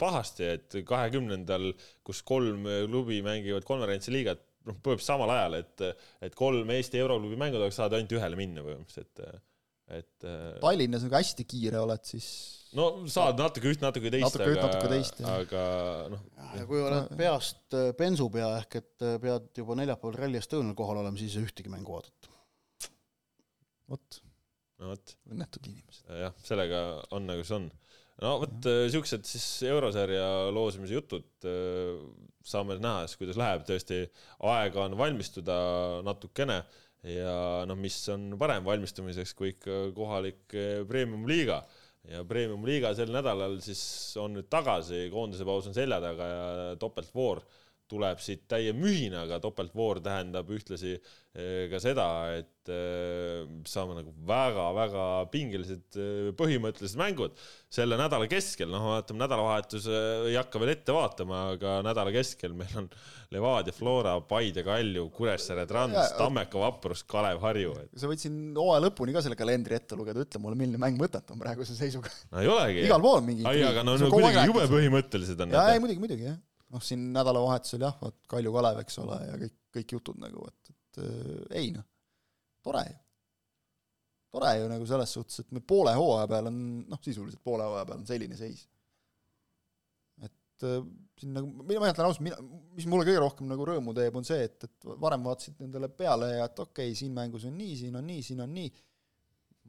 [0.00, 1.70] pahasti, et kahekümnendal,
[2.04, 5.84] kus kolm klubi mängivad konverentsi liigat, noh, põhimõtteliselt samal ajal, et,
[6.28, 9.44] et kolm Eesti euroklubi mängu tahaks saada ainult ühele minna põhimõtteliselt, et,
[10.00, 10.30] et
[10.62, 12.30] Tallinnas nagu hästi kiire oled, siis
[12.76, 15.62] no saad natuke üht, natuke teist, aga aga
[16.12, 16.24] noh,
[16.58, 20.76] ja kui oled peast äh, bensu pea ehk et äh, pead juba neljapäeval Rally Estonial
[20.78, 22.30] kohal olema, siis ei saa ühtegi mängu vaadata.
[23.90, 24.20] vot,
[24.80, 26.10] no vot, õnnetud inimesed.
[26.22, 26.84] jah, sellega
[27.16, 27.70] on nagu see on.
[28.20, 31.48] No vot äh, siuksed siis eurosarja loosimise jutud,
[32.46, 34.04] saame näha siis, kuidas läheb, tõesti
[34.50, 35.58] aega on valmistuda
[36.06, 36.62] natukene
[37.06, 41.62] ja noh, mis on parem valmistumiseks kui ikka kohalik eh, premium-liiga.
[42.10, 43.80] Ja premium-liiga sel nädalal siis
[44.20, 46.46] on nüüd tagasi, koondise paus on selja taga ja
[46.80, 47.42] topeltvoor
[47.90, 52.06] tuleb siit täie mühinaga, topeltvoor tähendab ühtlasi eh, ka seda,
[52.38, 57.38] et eh, saame nagu väga-väga pingelised eh, põhimõttelised mängud
[57.70, 62.54] selle nädala keskel, noh, vaatame nädalavahetus eh, ei hakka veel ette vaatama, aga nädala keskel
[62.56, 62.88] meil on
[63.30, 68.82] Levadia, Flora, Paide, Kalju, Kuressaare, Trans Tammeka, Vaprus, Kalev, Harju, et sa võid siin hooaja
[68.88, 72.10] lõpuni ka selle kalendri ette lugeda, ütle mulle, milline mäng mõtet on praeguse seisuga.
[72.34, 72.86] no ei olegi.
[72.88, 76.26] igal pool mingi ai, aga no, no kuidagi jube põhimõttelised on jaa, ei muidugi, muidugi
[76.26, 76.38] jah.
[76.70, 80.74] noh, siin nädalavahetusel jah, vot Kalju Kalev, eks ole, ja kõik, kõik jutud nagu, et,
[80.74, 81.86] et äh, ei noh,
[82.64, 82.98] tore ju.
[84.30, 86.60] tore ju nagu selles suhtes, et meil poole hooaja peal on,
[86.90, 88.66] noh, sisuliselt poole hooaja peal on selline seis.
[90.22, 90.84] et äh,
[91.20, 92.38] siin nagu, mina, ma ütlen ausalt, mina,
[92.76, 96.34] mis mulle kõige rohkem nagu rõõmu teeb, on see, et, et varem vaatasid nendele peale
[96.36, 98.70] ja et okei okay,, siin mängus on nii, siin on nii, siin on nii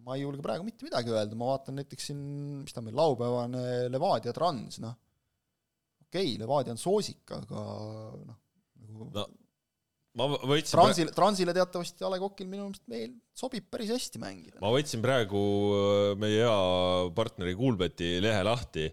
[0.01, 2.21] ma ei julge praegu mitte midagi öelda, ma vaatan näiteks siin,
[2.63, 4.95] mis ta meil, laupäevane Levadia Trans, noh,
[6.11, 7.61] okei okay,, Levadia on soosik, aga
[8.27, 8.41] noh,
[8.83, 9.23] nagu No.
[10.19, 14.59] ma võtsin Transile, Transile teatavasti A Le Coqil minu meelest meil sobib päris hästi mängida.
[14.59, 15.41] ma võtsin praegu
[15.71, 16.57] äh, meie hea
[17.15, 18.89] partneri Kuulbeti lehe lahti.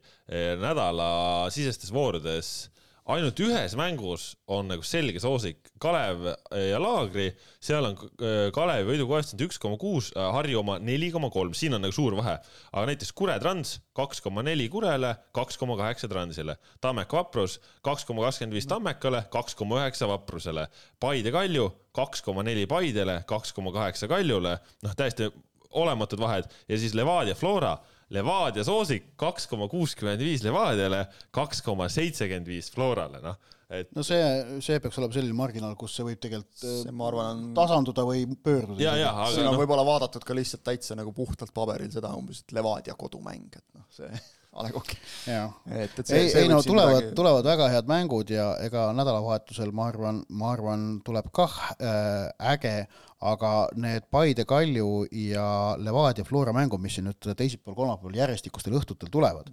[0.63, 2.71] nädalasisestes voorudes
[3.09, 7.31] ainult ühes mängus on nagu selge soosik Kalev ja Laagri,
[7.65, 11.85] seal on äh, Kalevi võidukoefitsient üks koma kuus, Harju oma neli koma kolm, siin on
[11.85, 12.37] nagu suur vahe.
[12.73, 18.05] aga näiteks Kure Trans kaks koma neli Kurele, kaks koma kaheksa Transile, Tammeka Vaprus kaks
[18.09, 20.69] koma kakskümmend viis Tammekale, kaks koma üheksa Vaprusele,
[21.01, 25.33] Paide Kalju kaks koma neli Paidele, kaks koma kaheksa Kaljule, noh täiesti
[25.71, 26.49] olematud vahed.
[26.69, 27.77] Ja siis Levadia Flora,
[28.15, 31.05] Levadia soosik kaks koma kuuskümmend viis Levadiale,
[31.35, 33.37] kaks koma seitsekümmend viis Florale, noh,
[33.69, 34.23] et no see,
[34.65, 38.25] see peaks olema selline marginaal, kus see võib tegelikult äh, ma arvan, on tasanduda või
[38.33, 38.81] pöörduda.
[38.81, 42.15] ja, ja, siin aga on noh, võib-olla vaadatud ka lihtsalt täitsa nagu puhtalt paberil seda
[42.17, 44.11] umbes, et Levadia kodumäng, et noh, see
[44.59, 44.95] A Le Coq,
[45.29, 50.87] ei, ei no tulevad, tulevad väga head mängud ja ega nädalavahetusel ma arvan, ma arvan,
[51.07, 52.25] tuleb kah äh,
[52.57, 52.73] äge,
[53.21, 59.11] aga need Paide, Kalju ja Levadia Flora mängud, mis siin nüüd teisipäeval, kolmapäeval järjestikustel õhtutel
[59.13, 59.51] tulevad,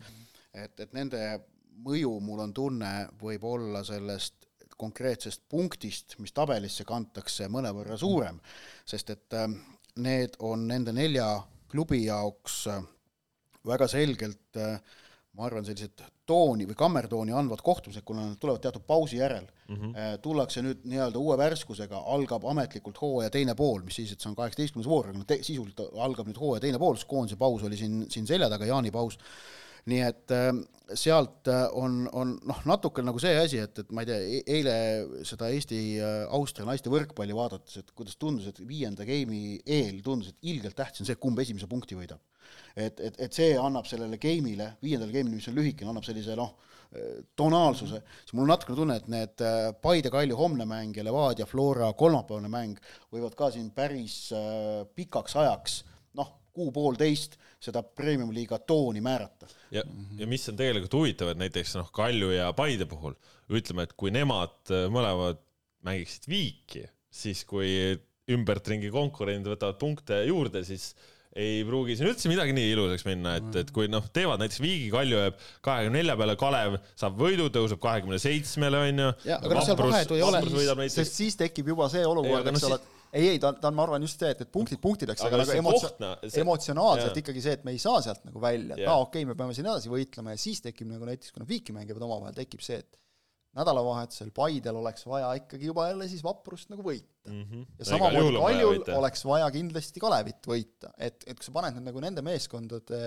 [0.53, 1.21] et, et nende
[1.85, 2.91] mõju, mul on tunne,
[3.21, 4.45] võib olla sellest
[4.77, 8.41] konkreetsest punktist, mis tabelisse kantakse, mõnevõrra suurem,
[8.85, 9.47] sest et äh,
[10.03, 11.29] need on nende nelja
[11.71, 12.83] klubi jaoks äh,
[13.65, 14.77] väga selgelt äh,
[15.35, 19.75] ma arvan, sellised tooni või kammertooni andvad kohtumised, kuna nad tulevad teatud pausi järel mm,
[19.75, 20.21] -hmm.
[20.21, 24.37] tullakse nüüd nii-öelda uue värskusega, algab ametlikult hooaja teine pool, mis siis, et see on
[24.39, 27.77] kaheksateistkümnes voor, aga no te- sisuliselt algab nüüd hooaja teine pool, sest koondise paus oli
[27.77, 29.19] siin, siin selja taga, jaanipaus
[29.89, 30.51] nii et äh,
[30.97, 34.43] sealt äh, on, on noh, natuke nagu see asi, et, et ma ei tea e,
[34.57, 34.75] eile
[35.27, 40.77] seda Eesti-Austria naiste võrkpalli vaadates, et kuidas tundus, et viienda game'i eel tundus, et ilgelt
[40.77, 42.21] tähtis on see, kumb esimese punkti võidab.
[42.75, 46.53] et, et, et see annab sellele game'ile, viiendale game'ile, mis on lühikene, annab sellise noh,
[47.35, 51.47] tonaalsuse, siis mul on natukene tunne, et need äh, Paide Kalju homne mäng ja Levadia
[51.49, 52.79] Flora kolmapäevane mäng
[53.13, 55.81] võivad ka siin päris äh, pikaks ajaks
[56.17, 59.83] noh, kuu-poolteist seda premium-liiga tooni määrata ja,
[60.19, 63.15] ja mis on tegelikult huvitav, et näiteks noh, Kalju ja Paide puhul
[63.51, 65.41] ütleme, et kui nemad äh, mõlemad
[65.85, 67.69] mängiksid viiki, siis kui
[68.31, 70.93] ümbertringi konkurendid võtavad punkte juurde, siis
[71.35, 74.87] ei pruugi siin üldse midagi nii ilusaks minna, et, et kui noh, teevad näiteks viigi,
[74.93, 79.09] Kalju jääb kahekümne nelja peale, Kalev saab võidu, tõuseb kahekümne seitsmele onju.
[79.43, 83.71] Noh, sest siis tekib juba see olukord, eks ole, et ei, ei, ta on, ta
[83.71, 85.71] on, ma arvan, just see, et, et punktid punktideks, Aga aga nagu
[86.03, 87.21] no, see- emotsionaalselt jaa.
[87.23, 89.55] ikkagi see, et me ei saa sealt nagu välja, et aa, okei okay,, me peame
[89.57, 92.81] siin edasi võitlema ja siis tekib nagu näiteks, kui nad viiki mängivad omavahel, tekib see,
[92.83, 92.99] et
[93.55, 97.07] nädalavahetusel Paidel oleks vaja ikkagi juba jälle siis Vaprust nagu võita.
[97.25, 97.61] Mhm.
[97.79, 102.03] ja samamoodi Kaljul oleks vaja kindlasti Kalevit võita, et, et kui sa paned nüüd nagu
[102.03, 102.99] nende meeskondade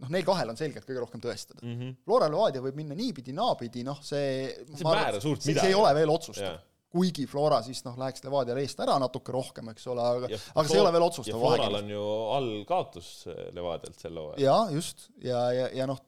[0.00, 1.60] noh, neil kahel on selgelt kõige rohkem tõestada.
[1.60, 1.74] mm.
[1.74, 1.98] -hmm.
[2.06, 5.74] Flora Levadia võib minna niipidi, naapidi, noh see See ei määra suurt see, see midagi.
[5.74, 6.62] ei ole veel otsustav.
[6.90, 10.66] Kuigi Flora siis noh, läheks Levadiale eest ära natuke rohkem, eks ole, aga Ja aga
[10.68, 11.82] see ei ole veel ja otsustav Floral vahe.
[11.84, 12.04] on ju
[12.36, 13.10] all kaotus
[13.54, 14.42] Levadialt sel hooajal.
[14.42, 16.00] jaa, just, ja, ja, ja noh,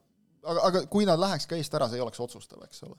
[0.42, 2.98] aga, aga kui nad läheks ka eest ära, see ei oleks otsustav, eks ole.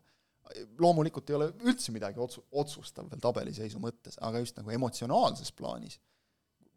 [0.80, 6.00] loomulikult ei ole üldse midagi otsu-, otsustav veel tabeliseisu mõttes, aga just nagu emotsionaalses plaanis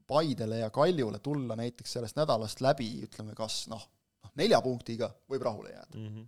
[0.07, 3.82] Paidele ja Kaljule tulla näiteks sellest nädalast läbi, ütleme kas noh,
[4.22, 5.98] noh nelja punktiga võib rahule jääda.
[5.98, 6.24] Mhm.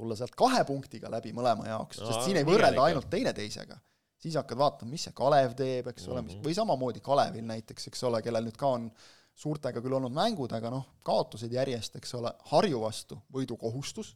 [0.00, 3.76] tulla sealt kahe punktiga läbi mõlema jaoks, No, sest siin ei võrrelda ainult teineteisega.
[4.20, 6.44] Siis hakkad vaatama, mis see Kalev teeb, eks ole, mis, Mhm.
[6.44, 8.90] või samamoodi Kalevil näiteks, eks ole, kellel nüüd ka on
[9.40, 14.14] suurtega küll olnud mängud, aga noh, kaotused järjest, eks ole, Harju vastu võidukohustus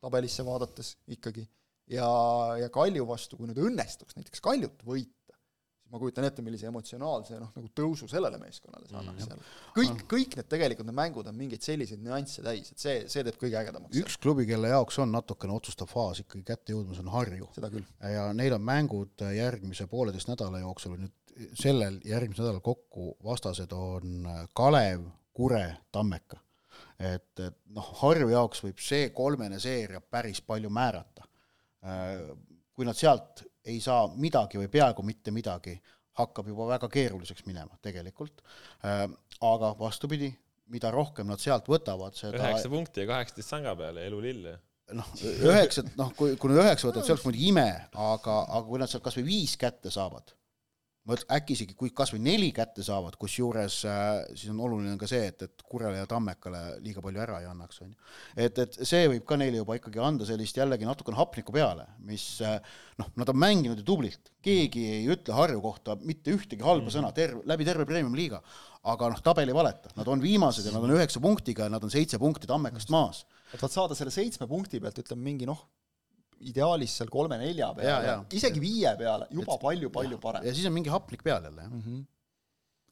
[0.00, 1.44] tabelisse vaadates ikkagi
[1.92, 2.08] ja,
[2.56, 5.12] ja Kalju vastu, kui nüüd õnnestuks näiteks Kaljut võita,
[5.90, 9.40] ma kujutan ette, millise emotsionaalse noh, nagu tõusu sellele meeskonnale see annaks seal.
[9.76, 13.38] kõik, kõik need tegelikult need mängud on mingeid selliseid nüansse täis, et see, see teeb
[13.40, 13.98] kõige ägedamaks.
[14.02, 17.48] üks klubi, kelle jaoks on natukene otsustav faas ikkagi kätte jõudmas, on Harju.
[18.14, 21.16] ja neil on mängud järgmise pooleteist nädala jooksul nüüd
[21.58, 26.38] sellel järgmisel nädalal kokku vastased on Kalev, Kure, Tammeka.
[26.98, 31.26] et, et noh, Harju jaoks võib see kolmene seeria päris palju määrata.
[32.76, 35.74] kui nad sealt ei saa midagi või peaaegu mitte midagi,
[36.20, 38.42] hakkab juba väga keeruliseks minema tegelikult.
[39.40, 40.30] aga vastupidi,
[40.70, 44.50] mida rohkem nad sealt võtavad, seda üheksa punkti ja kaheksateist sanga peale, elu lill.
[44.96, 48.82] noh, üheksa, noh, kui, kui nad üheksa võtavad, see oleks muidugi ime, aga, aga kui
[48.82, 50.34] nad sealt kas või viis kätte saavad,
[51.08, 54.96] ma ütlen, äkki isegi kui kas või neli kätte saavad, kusjuures äh, siis on oluline
[55.00, 58.10] ka see, et, et Kurele ja Tammekale liiga palju ära ei annaks, on ju.
[58.36, 62.26] et, et see võib ka neile juba ikkagi anda sellist jällegi natukene hapnikku peale, mis
[62.44, 62.58] äh,
[63.00, 66.96] noh, nad on mänginud ju tublilt, keegi ei ütle Harju kohta mitte ühtegi halba mm.
[66.98, 68.42] sõna terve, läbi terve premium-liiga,
[68.92, 71.84] aga noh, tabel ei valeta, nad on viimased ja nad on üheksa punktiga ja nad
[71.84, 73.24] on seitse punkti Tammekast maas.
[73.50, 75.64] Et vaat saada selle seitsme punkti pealt, ütleme mingi noh,
[76.48, 81.24] ideaalis seal kolme-nelja peale isegi viie peale, juba palju-palju parem ja siis on mingi haplik
[81.26, 81.82] peal jälle jah mm.
[81.86, 82.04] -hmm.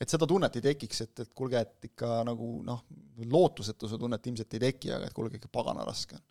[0.00, 2.84] et seda tunnet ei tekiks, et, et kuulge, et ikka nagu noh,
[3.24, 6.24] lootusetuse tunnet ilmselt ei teki, aga et kuulge, ikka pagana raske on.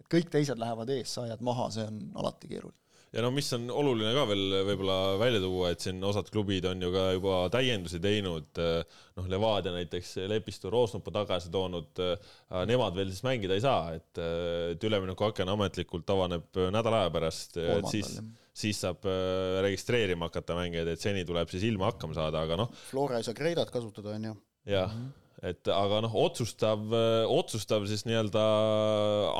[0.00, 2.83] et kõik teised lähevad ees, sa jääd maha, see on alati keeruline.
[3.14, 6.82] Ja no mis on oluline ka veel võib-olla välja tuua, et siin osad klubid on
[6.82, 12.02] ju ka juba täiendusi teinud, noh, Levadia näiteks Lepistu Roosnupa tagasi toonud,
[12.70, 14.22] nemad veel siis mängida ei saa, et,
[14.74, 18.16] et üleminekuaken ametlikult avaneb nädala aja pärast, et siis,
[18.54, 22.72] siis saab äh, registreerima hakata mängijaid, et seni tuleb siis ilma hakkama saada, aga noh,
[22.90, 24.34] Flora ei saa Kreidat kasutada onju.
[24.70, 24.94] jah,
[25.44, 26.82] et aga noh, otsustav,
[27.28, 28.42] otsustav siis nii-öelda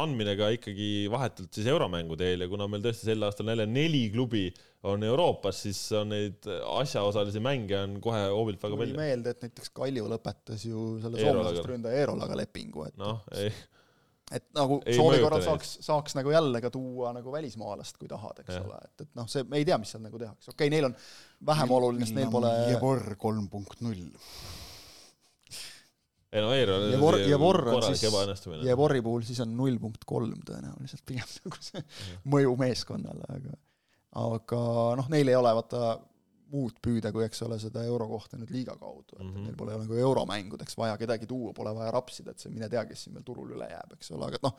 [0.02, 4.06] andmine ka ikkagi vahetult siis euromängu teel ja kuna meil tõesti sel aastal jälle neli
[4.12, 4.50] klubi
[4.84, 6.44] on Euroopas, siis on neid
[6.76, 8.98] asjaosalisi mänge on kohe hoobilt väga tuli palju.
[8.98, 13.48] meelde, et näiteks Kalju lõpetas ju selle soomlasest ründaja Eerolaga lepingu, et noh, ei,
[14.32, 18.44] et nagu Ei soovi korral saaks, saaks nagu jälle ka tuua nagu välismaalast, kui tahad,
[18.44, 18.66] eks Jah.
[18.68, 20.90] ole, et, et noh, see, me ei tea, mis seal nagu tehakse, okei okay,, neil
[20.90, 20.98] on
[21.52, 24.04] vähem oluline, sest neil pole kolm punkt null.
[26.34, 28.64] Ei no Eerol Jevor- Jevor on korralik siis- ebaõnnestumine.
[28.66, 31.84] Jevori puhul siis on null punkt kolm tõenäoliselt pigem nagu see
[32.34, 33.54] mõju meeskonnale, aga
[34.24, 34.58] aga
[35.00, 35.94] noh, neil ei ole vaata
[36.54, 39.30] muud püüda, kui eks ole seda euro kohta nüüd liiga kaudu, et mm.
[39.30, 39.46] -hmm.
[39.48, 43.06] neil pole nagu euromängudeks vaja kedagi tuua, pole vaja rapsida, et see mine tea, kes
[43.06, 44.54] siin veel turul üle jääb, eks ole, aga noh,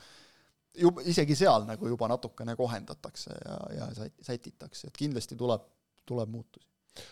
[0.76, 5.62] juba isegi seal nagu juba natukene kohendatakse ja, ja sät- sätitakse, et kindlasti tuleb,
[6.06, 6.68] tuleb muutusi.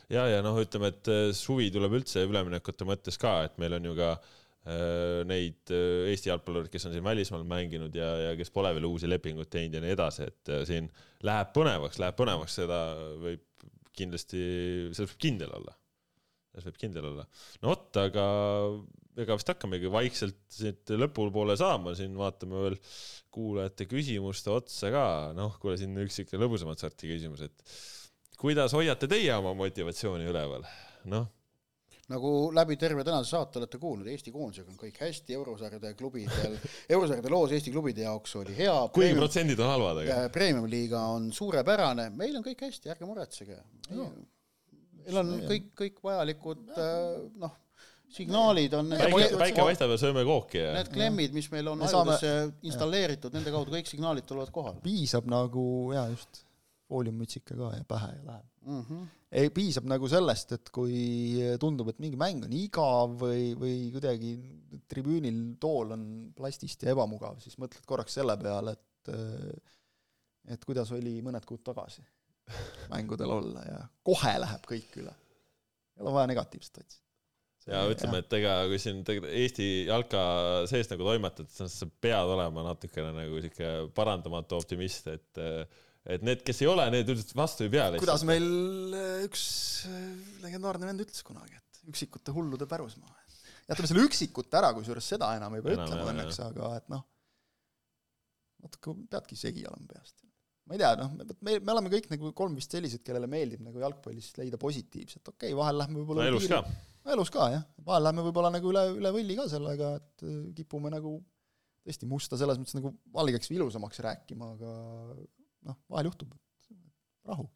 [0.09, 3.95] ja, ja noh, ütleme, et suvi tuleb üldse üleminekute mõttes ka, et meil on ju
[3.95, 4.42] ka äh,
[5.27, 9.09] neid äh, Eesti jalgpallureid, kes on siin välismaal mänginud ja, ja kes pole veel uusi
[9.11, 10.87] lepinguid teinud ja nii edasi, et äh, siin
[11.27, 12.81] läheb põnevaks, läheb põnevaks, seda
[13.19, 13.43] võib
[13.93, 14.43] kindlasti,
[14.95, 15.75] selles võib kindel olla.
[16.53, 17.27] selles võib kindel olla.
[17.61, 18.27] no vot, aga
[19.23, 22.79] ega vist hakkamegi vaikselt siit lõpupoole saama, siin vaatame veel
[23.33, 25.05] kuulajate küsimuste otsa ka,
[25.37, 27.67] noh, kuule siin üks siuke lõbusamat sorti küsimus, et
[28.39, 30.65] kuidas hoiate teie oma motivatsiooni üleval?
[31.11, 31.27] noh,
[32.11, 36.57] nagu läbi terve tänase saate olete kuulnud, Eesti koondisega on kõik hästi, eurosarjade klubidel,
[36.95, 38.75] eurosarjade loos Eesti klubide jaoks oli hea.
[38.95, 43.59] kuigi protsendid on halvad, aga Premium liiga on suurepärane, meil on kõik hästi, ärge muretsege.
[43.93, 47.55] meil on kõik, kõik vajalikud äh, noh,
[48.13, 51.89] signaalid on päike, päike paistab ja sööme kooki ja need klemmid, mis meil on Me
[51.91, 56.43] saame- ajudesse installeeritud, nende kaudu kõik signaalid tulevad kohale piisab nagu jaa, just,
[56.91, 58.47] fooliummütsika ka ja pähe ja läheb.
[58.67, 58.81] mm.
[58.89, 59.11] -hmm.
[59.33, 60.97] ei, piisab nagu sellest, et kui
[61.61, 64.33] tundub, et mingi mäng on igav või, või kuidagi
[64.91, 66.03] tribüünil tool on
[66.37, 69.13] plastist ja ebamugav, siis mõtled korraks selle peale, et
[70.53, 72.03] et kuidas oli mõned kuud tagasi
[72.91, 75.13] mängudel olla ja kohe läheb kõik üle.
[75.95, 77.03] ei ole vaja negatiivset otsida.
[77.71, 80.23] ja ütleme, et ega kui siin Eesti jalka
[80.71, 85.43] sees nagu toimetad, siis sa pead olema natukene nagu sihuke parandamatu optimist, et
[86.03, 88.47] et need, kes ei ole, need üldiselt vastu ei pea kuidas meil
[88.97, 89.43] äh, üks
[89.87, 89.99] äh,
[90.43, 93.15] legendaarne vend ütles kunagi, et üksikute hullude pärusmaa.
[93.69, 97.05] jätame selle üksikute ära, kusjuures seda enam ei pea Enam, ütlema õnneks, aga et noh,
[98.63, 100.17] natuke peadki segi olema peast.
[100.67, 103.79] ma ei tea, noh, me, me oleme kõik nagu kolm vist sellised, kellele meeldib nagu
[103.83, 106.63] jalgpallis leida positiivset, okei okay,, vahel lähme no võib-olla elus ka.
[107.15, 110.91] elus ka jah, vahel lähme võib-olla nagu üle, üle võlli ka sellega, et äh, kipume
[110.91, 111.15] nagu
[111.83, 114.75] tõesti musta selles mõttes nagu valgeks või ilusamaks rääkima, aga
[115.67, 116.33] noh, vahel juhtub,
[117.27, 117.47] rahu.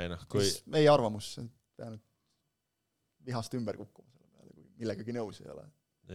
[0.00, 1.34] ei noh, kui siis meie arvamus,
[1.78, 1.98] pean
[3.24, 5.64] vihast ümber kukkuma selle peale, kui millegagi nõus ei ole.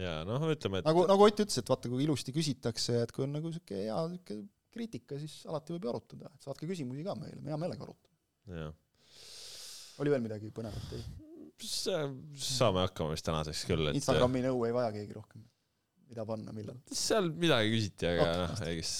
[0.04, 3.26] ja noh, ütleme, et nagu, nagu Ott ütles, et vaata, kui ilusti küsitakse, et kui
[3.26, 7.16] on nagu sihuke hea sihuke kriitika, siis alati võib ju arutada, et saatke küsimusi ka
[7.18, 8.70] meile, me hea meelega arutame.
[10.00, 11.04] oli veel midagi põnevat ei?
[11.60, 15.42] saame hakkama vist tänaseks küll, et Instagrami nõu ei vaja keegi rohkem.
[16.10, 16.78] mida panna, millal?
[16.94, 18.94] seal midagi küsiti, aga Okei, noh, eks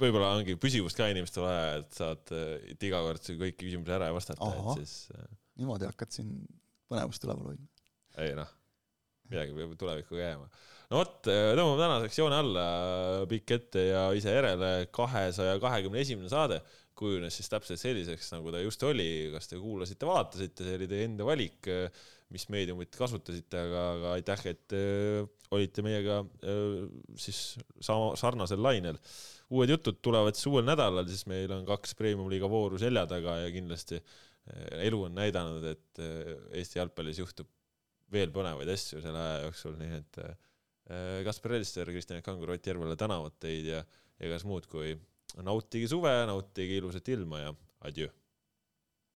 [0.00, 2.32] võib-olla ongi püsivust ka inimestel vaja, et saad
[2.72, 5.26] et iga kord kõiki küsimusi ära ja vastata, et siis äh,
[5.60, 6.32] niimoodi hakkad siin
[6.90, 7.68] põnevust üleval hoidma.
[8.22, 8.50] ei noh,
[9.32, 10.48] midagi peab tulevikku ka jääma.
[10.92, 12.66] no vot, tõmbame tänaseks joone alla,
[13.30, 16.60] pikk ette ja ise järele, kahesaja kahekümne esimene saade
[16.96, 21.08] kujunes siis täpselt selliseks, nagu ta just oli, kas te kuulasite, vaatasite, see oli teie
[21.10, 21.68] enda valik,
[22.32, 24.76] mis meediumit kasutasite, aga, aga aitäh, et
[25.54, 26.22] olite meiega
[27.20, 27.40] siis
[27.84, 28.98] sama, sarnasel lainel.
[29.54, 33.52] Uued jutud tulevad siis uuel nädalal, siis meil on kaks premium-liiga vooru selja taga ja
[33.54, 37.50] kindlasti äh, elu on näidanud, et äh, Eesti jalgpallis juhtub
[38.12, 40.34] veel põnevaid asju selle aja jooksul, nii et äh,
[41.26, 43.82] Kaspar Elster, Kristjan Kangur, Ott Järvela tänavad teid ja
[44.22, 44.94] egas muud kui
[45.42, 47.54] nautige suve, nautige ilusat ilma ja
[47.88, 48.12] adjöö.